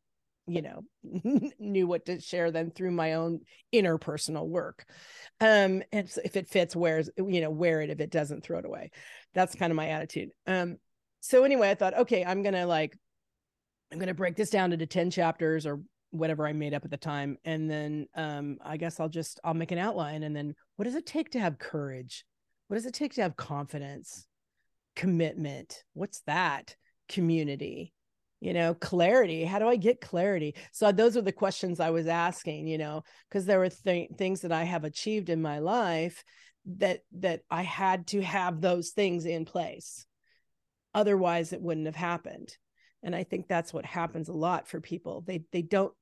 [0.47, 0.83] you know
[1.59, 3.41] knew what to share them through my own
[3.73, 4.85] interpersonal work.
[5.39, 7.89] Um and so if it fits where's you know wear it.
[7.89, 8.91] If it doesn't throw it away.
[9.33, 10.29] That's kind of my attitude.
[10.47, 10.77] Um
[11.23, 12.97] so anyway i thought okay i'm gonna like
[13.91, 16.97] i'm gonna break this down into 10 chapters or whatever i made up at the
[16.97, 17.37] time.
[17.45, 20.23] And then um i guess i'll just i'll make an outline.
[20.23, 22.25] And then what does it take to have courage?
[22.67, 24.25] What does it take to have confidence?
[24.95, 25.83] Commitment?
[25.93, 26.75] What's that?
[27.07, 27.93] Community
[28.41, 30.55] you know clarity how do i get clarity?
[30.73, 34.09] So uh, those are the questions i was asking you know because there were th-
[34.17, 36.23] things that i have achieved in my life
[36.65, 40.05] that that i had to have those things in place.
[40.93, 42.57] Otherwise it wouldn't have happened.
[43.03, 45.23] And i think that's what happens a lot for people.
[45.25, 45.93] They they don't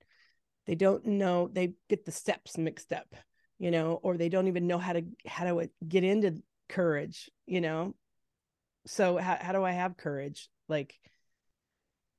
[0.66, 3.16] they don't know they get the steps mixed up
[3.58, 7.30] you know or they don't even know how to how to uh, get into courage
[7.46, 7.96] you know?
[8.86, 10.50] So how, how do i have courage?
[10.68, 10.98] Like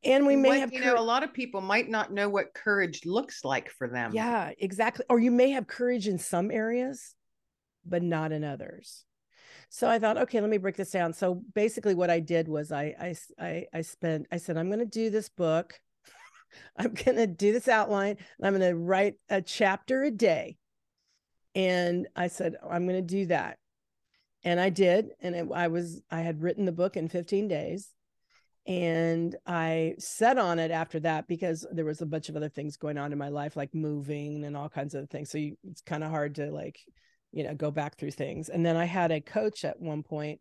[0.04, 2.54] and we may what, have you know a lot of people might not know what
[2.54, 4.12] courage looks like for them.
[4.14, 5.04] Yeah exactly.
[5.08, 7.14] Or you may have courage in some areas
[7.84, 9.04] but not in others.
[9.68, 11.12] So i thought okay let me break this down.
[11.12, 14.80] So basically what i did was i i i, I spent i said i'm going
[14.80, 15.78] to do this book.
[16.76, 20.56] I'm going to do this outline and i'm going to write a chapter a day.
[21.54, 23.58] And i said i'm going to do that.
[24.44, 27.90] And i did and it, i was i had written the book in 15 days
[28.66, 32.76] and i set on it after that because there was a bunch of other things
[32.76, 35.30] going on in my life like moving and all kinds of things.
[35.30, 36.78] So you, it's kind of hard to like
[37.32, 38.48] you know go back through things.
[38.48, 40.40] And then i had a coach at one point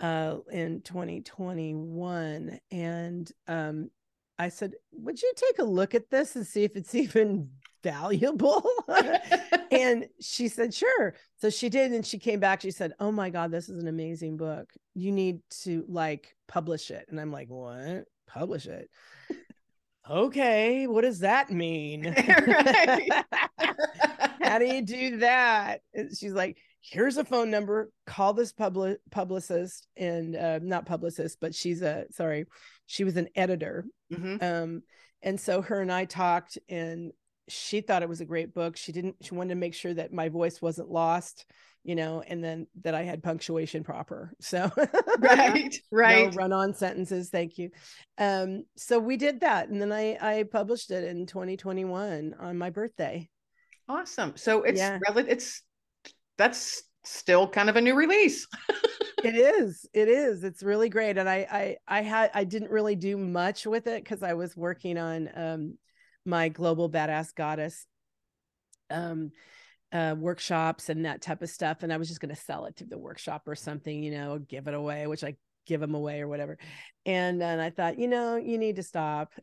[0.00, 3.90] uh in 2021 and um
[4.38, 7.48] i said would you take a look at this and see if it's even
[7.86, 8.68] valuable.
[9.68, 11.14] And she said sure.
[11.38, 13.88] So she did and she came back she said oh my god this is an
[13.88, 14.72] amazing book.
[14.94, 17.04] You need to like publish it.
[17.08, 18.04] And i'm like what?
[18.28, 18.88] Publish it?
[20.08, 22.04] Okay what does that mean?
[24.40, 25.80] How do you do that?
[25.92, 27.90] And she's like here's a phone number.
[28.06, 32.46] Call this public publicist and uh, not publicist but she's a sorry
[32.86, 33.84] she was an editor.
[34.12, 34.44] Mm-hmm.
[34.44, 34.82] um
[35.22, 37.10] and so her and i talked and
[37.48, 38.76] she thought it was a great book.
[38.76, 41.46] She didn't, she wanted to make sure that my voice wasn't lost,
[41.84, 44.32] you know, and then that I had punctuation proper.
[44.40, 44.70] So,
[45.18, 46.32] right, right.
[46.32, 47.30] No run on sentences.
[47.30, 47.70] Thank you.
[48.18, 49.68] Um, so we did that.
[49.68, 53.28] And then I, I published it in 2021 on my birthday.
[53.88, 54.32] Awesome.
[54.36, 54.98] So it's, yeah.
[55.16, 55.62] it's,
[56.36, 58.46] that's still kind of a new release.
[59.24, 59.86] it is.
[59.94, 60.42] It is.
[60.44, 61.18] It's really great.
[61.18, 64.56] And I, I, I had, I didn't really do much with it because I was
[64.56, 65.78] working on, um,
[66.26, 67.86] my global badass goddess
[68.90, 69.30] um
[69.92, 72.76] uh workshops and that type of stuff and i was just going to sell it
[72.76, 75.34] to the workshop or something you know give it away which i
[75.66, 76.56] give them away or whatever.
[77.04, 79.32] And then i thought you know you need to stop.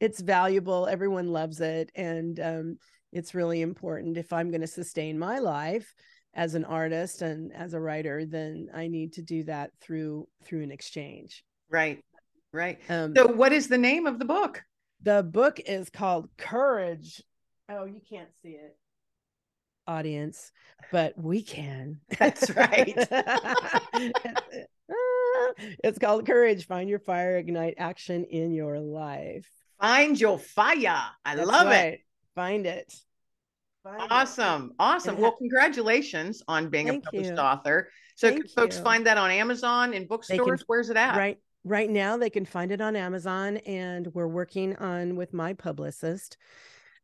[0.00, 0.86] It's valuable.
[0.86, 1.90] Everyone loves it.
[1.94, 2.78] And um,
[3.12, 4.18] it's really important.
[4.18, 5.94] If i'm going to sustain my life
[6.34, 10.62] as an artist and as a writer then i need to do that through through
[10.62, 11.44] an exchange.
[11.70, 12.04] Right.
[12.52, 12.78] Right.
[12.88, 14.62] Um, so what is the name of the book
[15.02, 17.22] the book is called Courage.
[17.68, 18.76] Oh, you can't see it,
[19.86, 20.52] audience,
[20.92, 22.00] but we can.
[22.18, 22.94] That's right.
[25.84, 26.66] it's called Courage.
[26.66, 29.48] Find your fire, ignite action in your life.
[29.80, 31.02] Find your fire.
[31.24, 31.94] I That's love right.
[31.94, 32.00] it.
[32.34, 32.92] Find it.
[33.82, 34.64] Find awesome.
[34.66, 34.76] It.
[34.78, 35.18] Awesome.
[35.18, 37.36] well, congratulations on being a published you.
[37.36, 37.88] author.
[38.16, 38.84] So, Thank can folks you.
[38.84, 40.60] find that on Amazon in bookstores?
[40.60, 41.16] Can, Where's it at?
[41.16, 45.52] Right right now they can find it on Amazon and we're working on with my
[45.52, 46.36] publicist.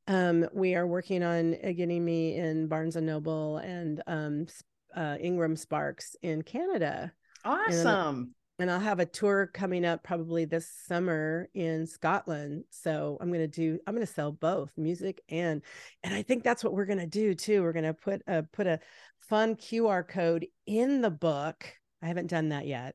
[0.09, 4.47] Um, we are working on uh, getting me in Barnes and Noble and um,
[4.95, 7.13] uh, Ingram Sparks in Canada.
[7.45, 8.17] Awesome.
[8.17, 12.65] And, and I'll have a tour coming up probably this summer in Scotland.
[12.71, 15.63] So I'm going to do, I'm going to sell both music and,
[16.03, 17.63] and I think that's what we're going to do too.
[17.63, 18.79] We're going to put a, put a
[19.21, 21.67] fun QR code in the book.
[22.01, 22.95] I haven't done that yet.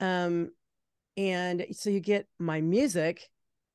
[0.00, 0.50] Um,
[1.16, 3.28] and so you get my music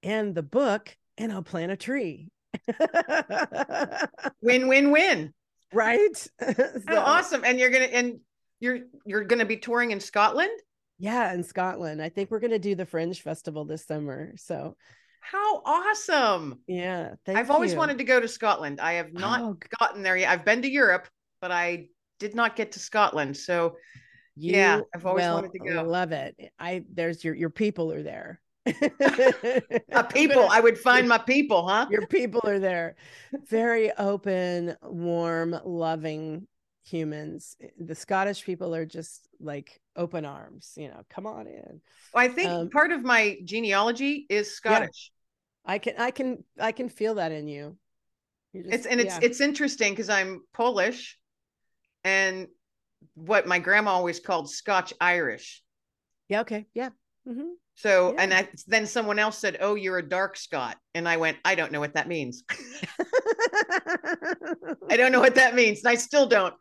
[0.03, 2.29] and the book, and I'll plant a tree.
[4.41, 5.33] win, win, win.
[5.73, 6.27] Right.
[6.41, 7.43] Oh, so, awesome.
[7.45, 8.19] And you're gonna and
[8.59, 10.51] you're you're gonna be touring in Scotland?
[10.99, 12.01] Yeah, in Scotland.
[12.01, 14.33] I think we're gonna do the Fringe Festival this summer.
[14.35, 14.75] So
[15.21, 16.59] how awesome.
[16.67, 17.13] Yeah.
[17.27, 17.53] I've you.
[17.53, 18.81] always wanted to go to Scotland.
[18.81, 19.57] I have not oh.
[19.79, 20.29] gotten there yet.
[20.29, 21.07] I've been to Europe,
[21.39, 21.87] but I
[22.19, 23.37] did not get to Scotland.
[23.37, 23.77] So
[24.35, 25.83] you yeah, I've always wanted to go.
[25.83, 26.35] Love it.
[26.59, 28.39] I there's your your people are there.
[28.65, 30.47] a people.
[30.49, 31.87] I would find my people, huh?
[31.89, 32.95] Your people are there.
[33.49, 36.47] Very open, warm, loving
[36.83, 37.55] humans.
[37.79, 41.81] The Scottish people are just like open arms, you know, come on in.
[42.13, 45.11] Well, I think um, part of my genealogy is Scottish.
[45.65, 47.77] Yeah, I can I can I can feel that in you.
[48.55, 49.19] Just, it's and it's yeah.
[49.23, 51.17] it's interesting because I'm Polish
[52.03, 52.47] and
[53.13, 55.63] what my grandma always called Scotch Irish.
[56.29, 56.41] Yeah.
[56.41, 56.65] Okay.
[56.73, 56.89] Yeah.
[57.27, 57.49] Mm-hmm.
[57.75, 58.21] So, yeah.
[58.21, 61.55] and I, then someone else said, "Oh, you're a dark Scot," and I went, "I
[61.55, 62.43] don't know what that means.
[64.89, 66.53] I don't know what that means, and I still don't."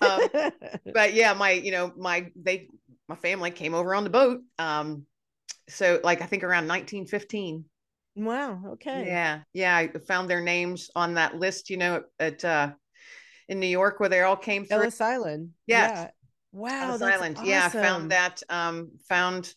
[0.00, 0.20] Um,
[0.94, 2.68] but yeah, my, you know, my they,
[3.08, 5.06] my family came over on the boat, um,
[5.68, 7.64] so like I think around 1915.
[8.14, 8.62] Wow.
[8.72, 9.06] Okay.
[9.06, 9.40] Yeah.
[9.52, 9.76] Yeah.
[9.76, 12.72] I found their names on that list, you know, at uh
[13.52, 14.78] in New York where they all came through.
[14.78, 15.50] Ellis Island.
[15.66, 15.90] Yes.
[15.94, 16.10] Yeah.
[16.52, 16.88] Wow.
[16.88, 17.38] Ellis Island.
[17.44, 19.54] Yeah, found that um found,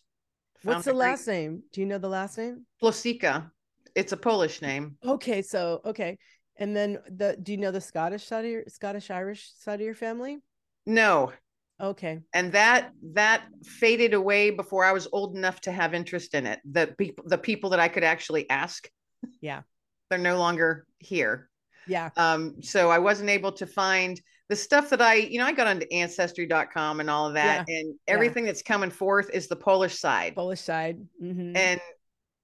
[0.62, 1.62] What's the great- last name?
[1.72, 2.66] Do you know the last name?
[2.82, 3.50] Plosika.
[3.94, 4.96] It's a Polish name.
[5.04, 6.18] Okay, so okay,
[6.56, 9.84] and then the do you know the Scottish side of your Scottish Irish side of
[9.86, 10.38] your family?
[10.84, 11.32] No.
[11.78, 16.46] Okay, And that that faded away before I was old enough to have interest in
[16.46, 16.58] it.
[16.64, 18.88] The people the people that I could actually ask.
[19.42, 19.62] Yeah.
[20.08, 21.50] They're no longer here.
[21.86, 25.52] Yeah, Um, so I wasn't able to find the stuff that I, you know, I
[25.52, 29.98] got onto ancestry.com and all of that, and everything that's coming forth is the Polish
[29.98, 30.34] side.
[30.36, 30.98] Polish side.
[31.22, 31.56] Mhm.
[31.56, 31.80] and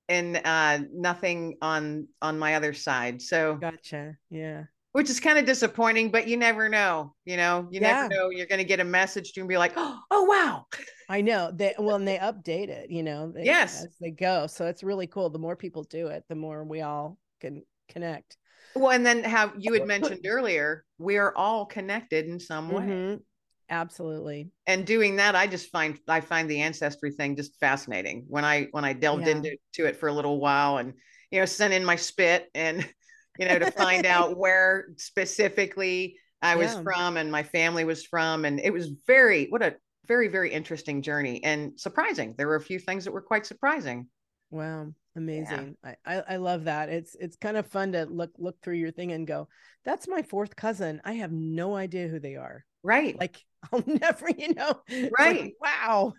[0.09, 4.17] and uh nothing on on my other side so Gotcha.
[4.31, 4.65] Yeah.
[4.91, 7.93] which is kind of disappointing but you never know you know you Yeah.
[7.93, 10.67] never know you're going to get a message to and be like oh, oh wow
[11.09, 13.85] I know they well, and they update it, you know, they, Yes.
[13.85, 14.47] as they go.
[14.47, 15.29] So it's really cool.
[15.29, 18.39] The more people do it, the more we all can connect.
[18.75, 22.85] Well and then how you had mentioned earlier we are all connected in some way
[22.87, 23.25] Mhm.
[23.69, 24.51] Absolutely.
[24.67, 28.69] and doing that i just find i find the ancestry thing just fascinating when i
[28.71, 29.29] when i delved Yeah.
[29.29, 30.95] into to it for a little while and
[31.31, 32.89] you know sent in my spit and
[33.39, 36.83] you know to find out where specifically i was Yeah.
[36.85, 39.75] from and my family was from and it was very what a
[40.07, 44.07] very very interesting journey and surprising there were a few things that were quite surprising
[44.51, 45.77] Wow, amazing.
[45.85, 46.89] I, I I love that.
[46.89, 49.49] It's it's kind of fun to look look through your thing and go,
[49.85, 51.01] that's my fourth cousin.
[51.05, 52.65] I have no idea who they are.
[52.83, 53.41] right Like
[53.73, 54.81] I'll never, you know.
[54.89, 55.53] it's like, Right.
[55.61, 56.15] wow.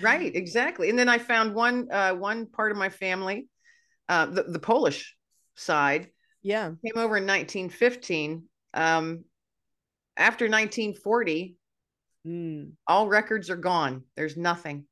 [0.00, 3.48] right exactly and then i found one uh one part of my family
[4.08, 5.14] uh the, the polish
[5.54, 6.08] side
[6.42, 6.72] yeah.
[6.84, 9.24] came over in 1915 um
[10.16, 11.56] after 1940
[12.26, 14.86] Mm, all records are gone there's nothing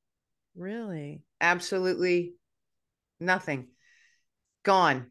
[0.57, 1.23] really?
[1.41, 2.35] absolutely
[3.21, 3.69] nothing
[4.65, 5.11] gone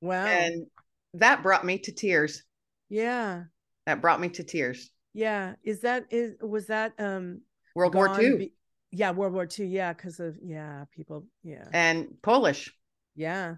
[0.00, 0.26] Wow.
[0.26, 0.66] and
[1.14, 2.42] that brought me to tears
[2.88, 3.44] yeah.
[3.86, 5.54] that brought me to tears Yeah.
[5.62, 7.40] Is that is was that um
[7.74, 8.52] world war ii be-
[8.96, 9.66] yeah, World War II.
[9.66, 11.26] Yeah, because of yeah, people.
[11.42, 11.66] Yeah.
[11.72, 12.72] and polish
[13.16, 13.56] Yeah.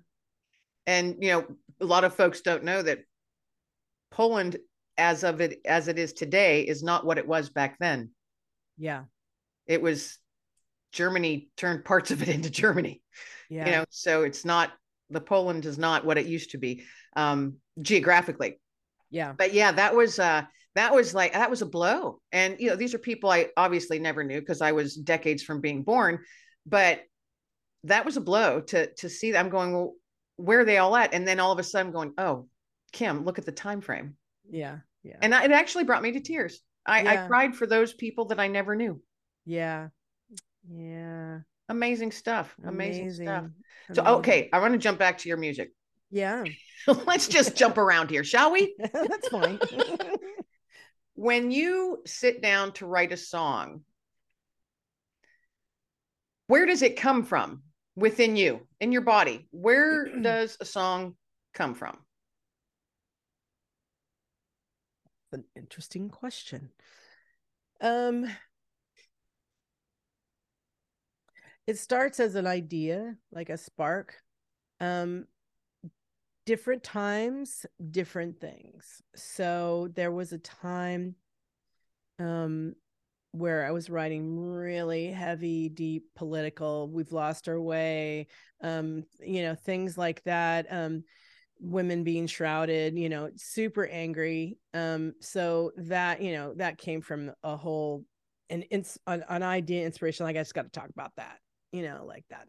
[0.87, 1.47] and you know
[1.81, 3.01] a lot of folks don't know that
[4.11, 4.57] poland
[4.97, 8.11] as of it as it is today is not what it was back then
[8.79, 9.05] Yeah.
[9.67, 10.19] it was
[10.97, 13.03] germany turned parts of it into germany
[13.51, 13.67] Yeah.
[13.67, 14.73] you know so it's not
[15.11, 18.59] the poland is not what it used to be um geographically
[19.11, 19.33] yeah.
[19.37, 20.43] but yeah that was uh
[20.75, 23.99] that was like that was a blow and you know these are people i obviously
[23.99, 26.19] never knew because i was decades from being born
[26.65, 27.01] but
[27.85, 29.93] that was a blow to to see that i'm going well
[30.37, 32.47] where are they all at and then all of a sudden going oh
[32.93, 34.17] kim look at the time frame
[34.51, 34.79] Yeah.
[35.03, 35.17] Yeah.
[35.23, 38.41] and I, it actually brought me to tears I, I cried for those people that
[38.41, 39.01] i never knew
[39.45, 39.89] yeah.
[40.69, 41.41] Yeah.
[41.69, 43.27] amazing stuff amazing, Amazing.
[43.27, 43.45] stuff
[43.93, 44.19] so Amazing.
[44.21, 45.73] okay i want to jump back to your music
[46.11, 46.45] Yeah.
[47.07, 49.59] let's just jump around here shall we That's fine.
[51.15, 53.81] when you sit down to write a song,
[56.47, 57.63] where does it come from
[57.97, 59.49] within you, in your body?
[59.51, 61.17] Where does a song
[61.55, 61.97] come from?
[65.33, 66.71] an interesting question.
[67.81, 68.27] Um
[71.67, 74.15] it starts as an idea, like a spark.
[74.81, 75.27] Um
[76.45, 79.03] different times, different things.
[79.17, 81.17] So there was a time
[82.19, 82.75] um
[83.33, 88.29] where I was writing really heavy, deep political, we've lost our way,
[88.63, 90.67] um, you know, things like that.
[90.71, 91.05] Um,
[91.59, 94.59] women being shrouded, you know, super angry.
[94.75, 98.05] Um, so that, you know, that came from a whole
[98.49, 98.65] an
[99.07, 100.25] an idea, inspiration.
[100.25, 101.39] Like I just got to talk about that,
[101.77, 102.49] you know, like that.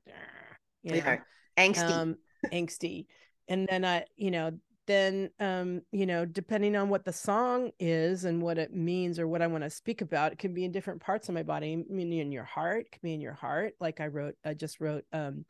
[0.83, 0.97] You know?
[0.97, 1.17] Yeah.
[1.57, 1.91] Angsty.
[1.91, 2.15] um
[2.51, 3.07] angsty
[3.47, 4.51] and then i you know
[4.85, 9.27] then um you know depending on what the song is and what it means or
[9.27, 11.73] what i want to speak about it can be in different parts of my body
[11.73, 14.53] I mean in your heart it can be in your heart like i wrote i
[14.53, 15.45] just wrote um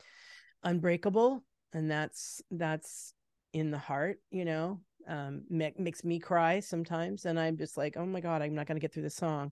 [0.63, 3.13] unbreakable and that's that's
[3.53, 7.95] in the heart you know um make, makes me cry sometimes and i'm just like
[7.97, 9.51] oh my god i'm not going to get through the song.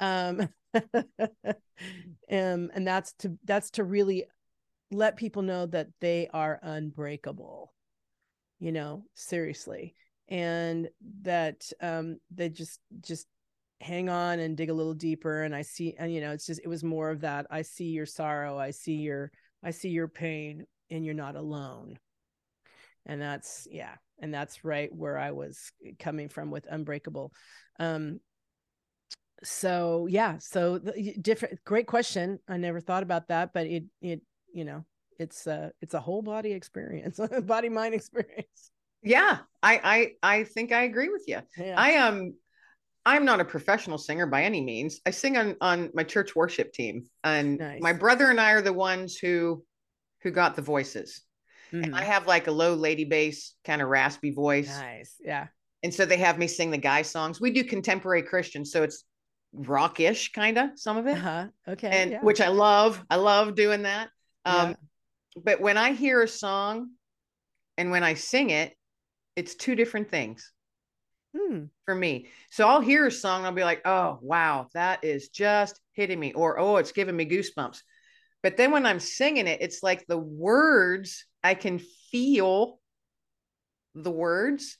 [0.00, 4.24] Um um and that's to that's to really
[4.90, 7.72] let people know that they are unbreakable
[8.58, 9.94] you know seriously
[10.28, 10.88] and
[11.22, 13.26] that um they just just
[13.80, 16.60] hang on and dig a little deeper and i see and you know it's just
[16.64, 19.30] it was more of that i see your sorrow i see your
[19.62, 21.98] i see your pain and you're not alone
[23.06, 27.32] and that's yeah and that's right where i was coming from with unbreakable
[27.78, 28.20] um
[29.42, 34.20] so yeah so the, different great question i never thought about that but it it
[34.54, 34.84] you know,
[35.18, 38.70] it's a it's a whole body experience, body mind experience.
[39.02, 39.80] Yeah, I
[40.22, 41.40] I I think I agree with you.
[41.58, 41.74] Yeah.
[41.76, 42.34] I am um,
[43.04, 45.00] I'm not a professional singer by any means.
[45.04, 47.82] I sing on on my church worship team, and Nice.
[47.82, 49.62] my brother and I are the ones who
[50.22, 51.20] who got the voices.
[51.72, 51.94] And Mhm.
[51.94, 55.16] I have like a low lady bass, kind of raspy voice, Nice.
[55.20, 55.48] Yeah.
[55.82, 57.40] and so they have me sing the guy songs.
[57.40, 59.04] We do contemporary Christian, so it's
[59.52, 61.46] rockish kind of some of it, Uh-huh.
[61.68, 61.88] Okay.
[61.90, 62.20] and yeah.
[62.22, 63.04] which I love.
[63.10, 64.10] I love doing that.
[64.44, 64.76] Um, Yeah.
[65.42, 66.92] But when I hear a song,
[67.76, 68.76] and when I sing it,
[69.34, 70.50] it's two different things.
[71.36, 71.64] Hmm.
[71.84, 72.28] for me.
[72.50, 76.20] So I'll hear a song and I'll be like, oh, wow, that is just hitting
[76.20, 77.82] me, or oh, it's giving me goosebumps.
[78.40, 81.78] But then when I'm singing it, it's like the words, I can
[82.10, 82.80] feel
[83.94, 84.78] the words.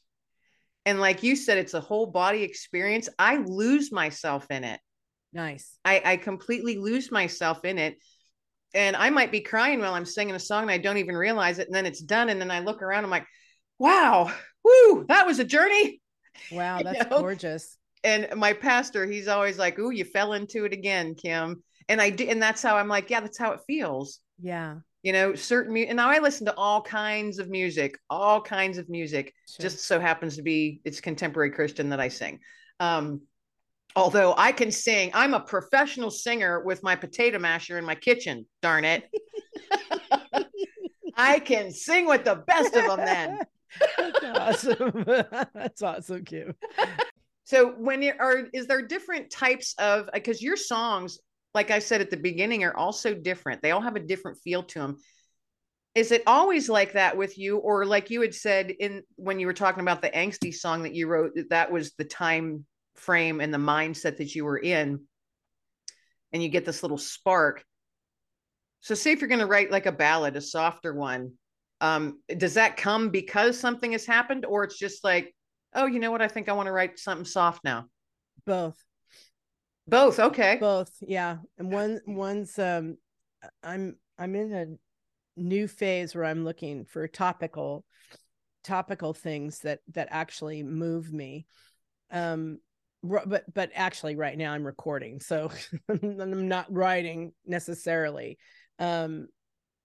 [0.87, 3.09] And like you said, it's a whole body experience.
[3.19, 4.81] I lose myself in it.
[5.33, 5.79] Nice.
[5.85, 7.99] I, I completely lose myself in it.
[8.75, 11.59] And I might be crying while I'm singing a song and I don't even realize
[11.61, 11.69] it.
[11.69, 12.29] And then it's done.
[12.29, 13.27] And then I look around, I'm like,
[13.79, 14.33] wow,
[14.65, 16.01] whoo, that was a journey
[16.51, 17.19] Wow, You that's know?
[17.19, 17.77] gorgeous.
[18.03, 22.11] and my pastor, he's always like, "Ooh, you fell into it again, Kim." And I
[22.11, 24.77] did, and that's how I'm like, "Yeah, that's how it feels." Yeah.
[25.05, 25.91] You know, certain music.
[25.91, 29.33] And now I listen to all kinds of music, all kinds of music.
[29.49, 29.63] Sure.
[29.63, 32.41] Just so happens to be it's contemporary Christian that I sing.
[32.81, 33.21] Um,
[33.95, 38.47] although I can sing, I'm a professional singer with my potato masher in my kitchen.
[38.63, 39.09] Darn it,
[41.17, 42.97] I can sing with the best of them.
[42.97, 43.39] Then.
[43.99, 45.05] That's awesome.
[45.55, 46.55] That's awesome, Kim.
[47.45, 51.19] So when you are, is there different types of because your songs,
[51.55, 53.63] like I said at the beginning, are also different.
[53.63, 54.97] They all have a different feel to them.
[55.95, 59.47] Is it always like that with you, or like you had said in when you
[59.47, 62.65] were talking about the angsty song that you wrote, that that was the time
[62.97, 65.01] frame and the mindset that you were in,
[66.33, 67.65] and you get this little spark.
[68.81, 71.35] So, say if you're going to write like a ballad, a softer one,
[71.81, 75.33] um, does that come because something has happened, or it's just like,
[75.75, 76.23] oh, you know what?
[76.23, 77.87] I think I want to write something soft now.
[78.45, 78.77] Both.
[79.87, 80.19] Both.
[80.19, 80.57] Okay.
[80.61, 80.93] Both.
[81.01, 81.39] Yeah.
[81.59, 82.97] And one one's um
[83.63, 87.85] I'm I'm in a new phase where I'm looking for topical
[88.63, 91.47] topical things that that actually move me.
[92.11, 92.59] Um
[93.03, 95.21] but but actually right now I'm recording.
[95.21, 95.51] So
[95.89, 98.39] I'm not writing necessarily.
[98.79, 99.29] Um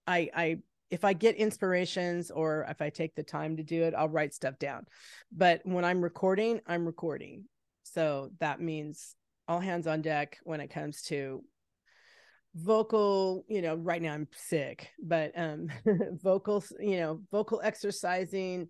[0.08, 0.58] I I
[0.90, 4.34] if I get inspirations or if I take the time to do it, I'll write
[4.34, 4.86] stuff down.
[5.32, 7.46] But when I'm recording, I'm recording.
[7.84, 9.16] So that means
[9.50, 11.44] all hands on deck when it comes to
[12.56, 15.70] vocal you know right now i'm sick but um
[16.24, 18.68] vocals you know vocal exercising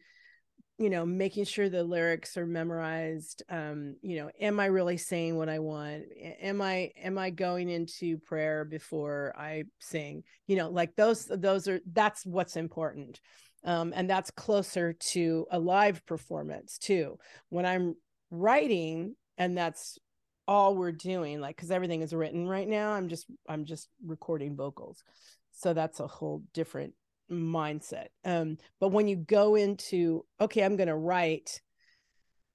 [0.79, 5.37] you know making sure the lyrics are memorized um you know am i really saying
[5.37, 6.03] what i want?
[6.41, 10.23] Am i am i going into prayer before i sing?
[10.47, 13.19] You know like those those are that's what's important.
[13.65, 17.19] Um and that's closer to a live performance too.
[17.49, 17.95] When i'm
[18.31, 19.99] writing and that's
[20.49, 24.55] all we're doing like because everything is written right now i'm just i'm just recording
[24.55, 25.03] vocals.
[25.51, 26.93] So that's a whole different
[27.31, 28.07] mindset.
[28.25, 31.61] Um but when you go into okay i'm going to write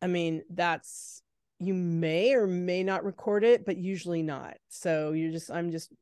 [0.02, 1.22] i mean that's
[1.60, 4.56] you may or may not record it but usually not.
[4.68, 5.92] So you're just i'm just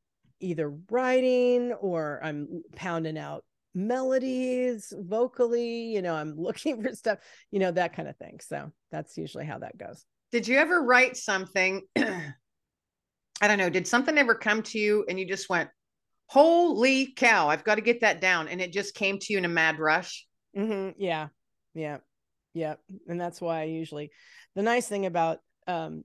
[0.41, 7.19] either writing or i'm pounding out melodies vocally you know i'm looking for stuff
[7.51, 8.41] you know that kind of thing.
[8.41, 11.83] So that's usually how that goes Did you ever write something?
[11.97, 12.33] I
[13.43, 13.71] don't know.
[13.71, 15.69] Did something ever come to you and you just went,
[16.27, 17.49] "Holy cow!
[17.49, 19.79] I've got to get that down," and it just came to you in a mad
[19.79, 20.27] rush?
[20.55, 21.29] hmm Yeah,
[21.75, 21.99] yeah,
[22.55, 22.77] yeah,
[23.09, 24.11] and that's why I usually
[24.55, 26.05] the nice thing about um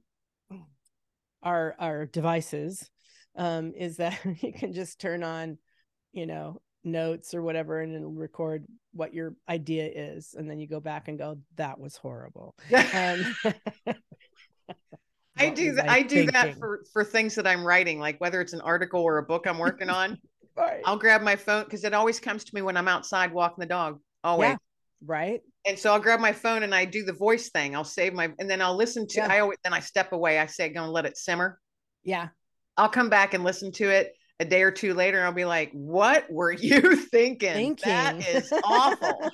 [1.41, 2.89] our our devices
[3.37, 5.57] um is that you can just turn on,
[6.11, 10.67] you know, notes or whatever, and it'll record what your idea is, and then you
[10.67, 12.55] go back and go, "That was horrible."
[12.93, 13.35] Um,
[15.39, 15.89] I do that.
[15.89, 19.17] I do that for for things that I'm writing, like whether it's an article or
[19.17, 20.17] a book I'm working on.
[20.57, 20.81] Right.
[20.85, 23.67] I'll grab my phone because it always comes to me when I'm outside walking the
[23.67, 23.99] dog.
[24.23, 24.49] Always.
[24.49, 24.57] Yeah.
[25.05, 25.41] right.
[25.67, 27.75] And so I'll grab my phone and I do the voice thing.
[27.75, 29.19] I'll save my and then I'll listen to.
[29.19, 29.27] Yeah.
[29.31, 30.39] I always then I step away.
[30.39, 31.59] I say, "Go and let it simmer."
[32.03, 32.29] Yeah.
[32.75, 35.23] I'll come back and listen to it a day or two later.
[35.23, 37.53] I'll be like, "What were you thinking?
[37.53, 39.29] Thinking That is awful."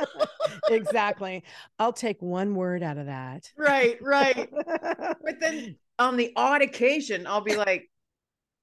[0.70, 1.44] exactly.
[1.78, 3.50] I'll take one word out of that.
[3.56, 4.48] right, right.
[5.22, 7.90] But then on the odd occasion, I'll be like,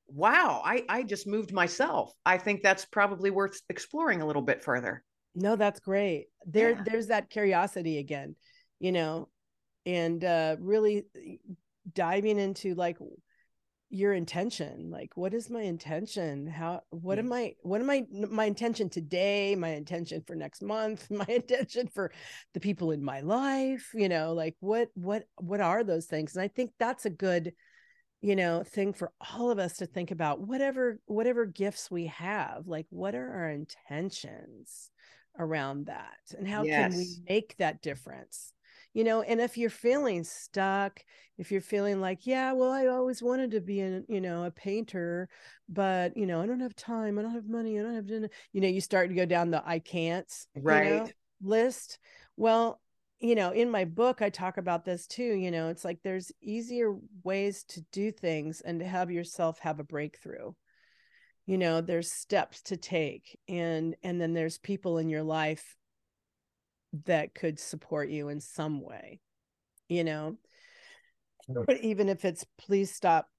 [0.08, 2.12] "Wow, I I just moved myself.
[2.26, 5.04] I think that's probably worth exploring a little bit further."
[5.38, 6.28] no, that's great.
[6.46, 6.84] There, Yeah.
[6.86, 8.36] there's that curiosity again,
[8.80, 9.28] you know,
[9.86, 11.06] and uh really
[11.94, 12.98] diving into like
[13.96, 14.92] your intention?
[14.92, 16.48] Like what is my intention?
[16.48, 21.10] How what am i what am i my intention today my intention for next month
[21.12, 22.12] my intention for
[22.54, 26.36] the people in my life you know like what what what are those things?
[26.36, 27.54] And i think that's a good
[28.22, 32.68] you know thing for all of us to think about whatever whatever gifts we have
[32.68, 34.92] like what are our intentions
[35.40, 36.18] around that?
[36.38, 38.54] And how can we make that difference
[38.96, 41.02] you know and if you're feeling stuck
[41.38, 44.52] if you're feeling like yeah well i always wanted to be a you know a
[44.52, 45.30] painter
[45.70, 48.30] but you know i don't have time i don't have money i don't have dinner
[48.54, 51.14] you know you start to go down the i can'ts you know, Right.
[51.44, 52.00] list
[52.38, 52.82] well
[53.20, 56.32] you know in my book i talk about this too you know it's like there's
[56.42, 60.54] easier ways to do things and to have yourself have a breakthrough
[61.46, 65.76] you know there's steps to take and and then there's people in your life
[67.06, 69.20] that could support you in some way
[69.90, 70.38] you know
[71.68, 73.30] but even if it's please stop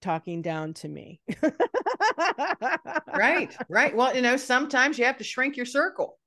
[0.00, 1.20] talking down to me
[3.16, 3.56] Right.
[3.68, 3.94] Right.
[3.96, 6.18] Well, you know, sometimes you have to shrink your circle,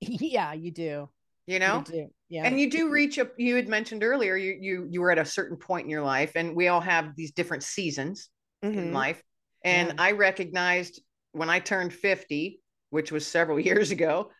[0.00, 1.08] yeah you do
[1.46, 1.78] you know?
[1.78, 5.00] you do yeah and you do reach up you had mentioned earlier you you you
[5.00, 8.28] were at a certain point in your life and we all have these different seasons
[8.62, 8.92] in Mhm.
[8.92, 9.22] life
[9.64, 9.94] and Yeah.
[9.98, 11.00] i recognized
[11.32, 12.60] when i turned 50
[12.90, 14.30] which was several years ago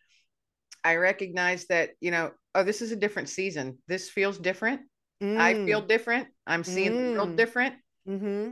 [0.84, 3.78] i recognized that you know oh this is a different season.
[3.88, 4.82] This feels different.
[5.22, 6.28] I feel different.
[6.46, 7.36] I'm seeing the world Mm.
[7.36, 7.74] different.
[8.06, 8.50] Mm-hmm.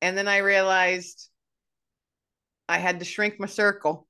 [0.00, 1.28] and then i realized
[2.68, 4.06] i had to shrink my circle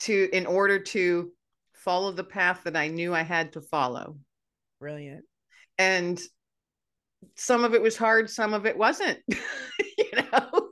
[0.00, 1.32] to in order to
[1.74, 4.16] follow the path that i knew i had to follow.
[4.80, 5.24] Brilliant.
[5.76, 6.20] And
[7.34, 10.70] some of it was hard some of it wasn't you know?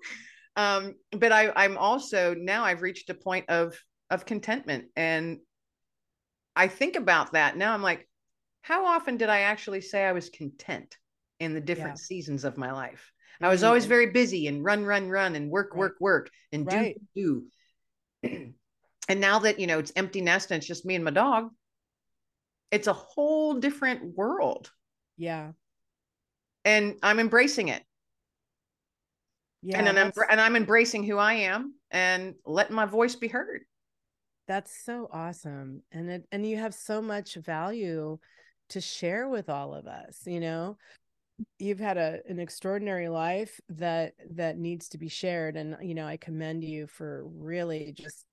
[0.55, 3.75] Um but i i'm also now i've reached a point of
[4.11, 5.39] of contentment and
[6.55, 8.09] i think about that now i'm like
[8.63, 10.97] how often did i actually say i was content
[11.41, 13.91] in the different seasons of my life i was always mm-hmm.
[13.91, 15.79] very busy and run run run and work Right.
[15.79, 16.97] work work and do Right.
[17.15, 17.47] do
[18.23, 18.55] do.
[19.09, 21.51] and now that you know it's empty nest and it's just me and my dog
[22.71, 24.71] it's a whole different world
[25.17, 25.53] yeah
[26.65, 27.83] and i'm embracing it
[29.63, 33.29] yeah and then I'm and I'm embracing who I am and letting my voice be
[33.29, 33.63] heard.
[34.47, 35.83] That's so awesome.
[35.93, 38.19] And it and you have so much value
[38.71, 40.77] to share with all of us, you know.
[41.59, 46.07] You've had a an extraordinary life that that needs to be shared and you know,
[46.07, 48.25] I commend you for really just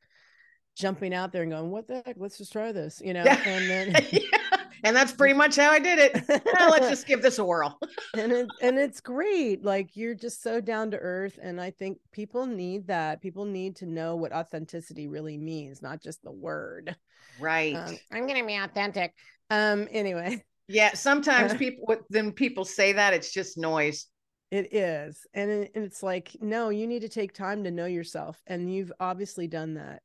[0.75, 2.15] jumping out there and going, "What the heck?
[2.17, 3.41] Let's just try this." You know, Yeah.
[3.45, 4.62] and then Yeah.
[4.83, 6.23] And that's pretty much how I did it.
[6.27, 7.79] Well, let's just give this a whirl.
[8.17, 11.97] and it, and it's great like you're just so down to earth and i think
[12.11, 16.95] people need that people need to know what authenticity really means not just the word
[17.39, 17.75] Right.
[17.75, 19.13] um, i'm gonna be authentic
[19.49, 20.93] um anyway yeah.
[20.93, 24.07] Sometimes people when people say that it's just noise.
[24.51, 28.41] it is and, and it's like no you need to take time to know yourself
[28.47, 30.01] and you've obviously done that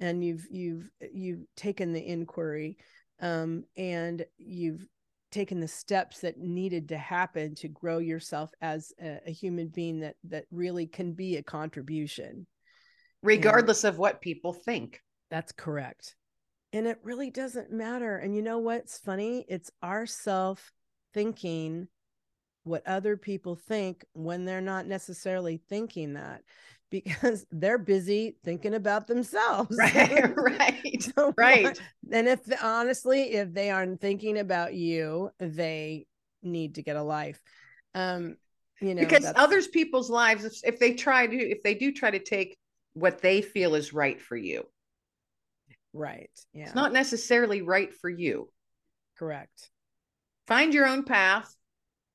[0.00, 2.76] and you've you've you've taken the inquiry
[3.20, 4.86] um and you've
[5.30, 9.98] taken the steps that needed to happen to grow yourself as a, a human being
[10.00, 12.46] that that really can be a contribution.
[13.22, 15.00] Regardless of what people think.
[15.30, 16.14] that's correct.
[16.72, 18.16] And it really doesn't matter.
[18.16, 19.44] And you know what's funny?
[19.48, 20.72] It's our self
[21.12, 21.88] thinking
[22.64, 26.42] what other people think when they're not necessarily thinking that
[26.94, 30.32] because they're busy thinking about themselves Right.
[30.36, 31.12] right.
[31.36, 31.80] Right.
[32.12, 36.06] and if honestly if they aren't thinking about you they
[36.42, 37.40] need to get a life
[37.96, 38.36] um
[38.80, 42.10] you know because others people's lives, if, if they try to, if they do try
[42.10, 42.56] to take
[42.92, 44.64] what they feel is right for you,
[45.92, 48.48] right yeah it's not necessarily right for you.
[49.18, 49.70] correct
[50.46, 51.54] Find your own path.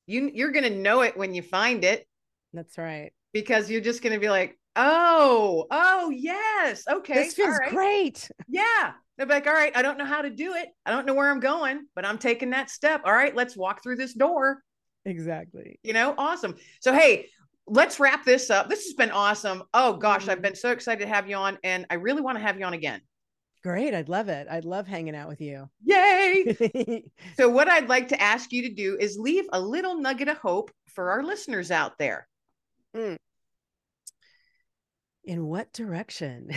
[0.06, 2.06] You you're gonna know it when you find it.
[2.52, 6.84] that's right because you're just going to be like, oh, oh, yes.
[6.88, 7.14] Okay.
[7.14, 7.70] this feels right.
[7.70, 8.92] great Yeah.
[9.18, 10.68] They're like, all right, I don't know how to do it.
[10.86, 13.02] I don't know where I'm going, but I'm taking that step.
[13.04, 14.62] All right, let's walk through this door.
[15.04, 16.56] exactly You know, awesome.
[16.80, 17.28] So, hey,
[17.66, 18.70] let's wrap this up.
[18.70, 19.62] This has been awesome.
[19.74, 20.42] Oh, gosh, I've Mhm.
[20.42, 22.72] been so excited to have you on, and I really want to have you on
[22.74, 23.00] again.
[23.62, 27.04] great i'd love it i'd love hanging out with you Yay.
[27.36, 30.38] so, what I'd like to ask you to do is leave a little nugget of
[30.38, 32.26] hope for our listeners out there.
[35.24, 36.50] In what direction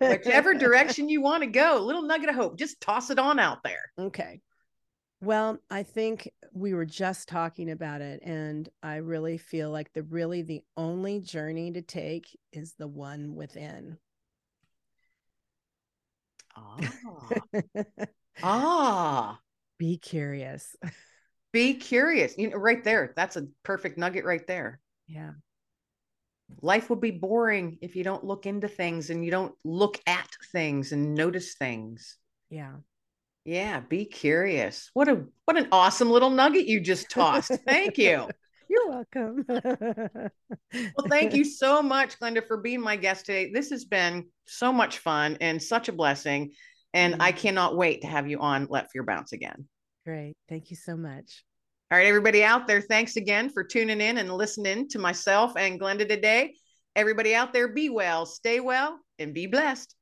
[0.00, 3.38] Whichever direction you want to go, a little nugget of hope, just toss it on
[3.38, 3.92] out there.
[3.98, 4.40] Okay.
[5.20, 10.02] Well, I think we were just talking about it, and I really feel like the
[10.02, 13.98] really the only journey to take is the one within.
[16.56, 16.78] Ah.
[18.42, 19.38] Ah.
[19.78, 20.74] Be curious.
[21.52, 22.36] Be curious.
[22.38, 23.12] You know, right there.
[23.14, 24.80] That's a perfect nugget right there.
[25.06, 25.32] Yeah.
[26.60, 30.28] Life would be boring if you don't look into things and you don't look at
[30.52, 32.16] things and notice things.
[32.50, 32.74] Yeah.
[33.44, 34.90] Yeah, be curious.
[34.94, 37.52] What a what an awesome little nugget you just tossed.
[37.66, 38.28] Thank you.
[38.68, 39.44] You're welcome.
[39.48, 43.50] well, thank you so much, Glenda, for being my guest today.
[43.52, 46.52] This has been so much fun and such a blessing.
[46.94, 47.22] And mm-hmm.
[47.22, 49.66] I cannot wait to have you on Let Fear Bounce again.
[50.06, 50.36] Great.
[50.48, 51.44] Thank you so much.
[51.92, 55.78] All right, everybody out there, thanks again for tuning in and listening to myself and
[55.78, 56.54] Glenda today.
[56.96, 59.94] Everybody out there, be well, stay well, and be blessed.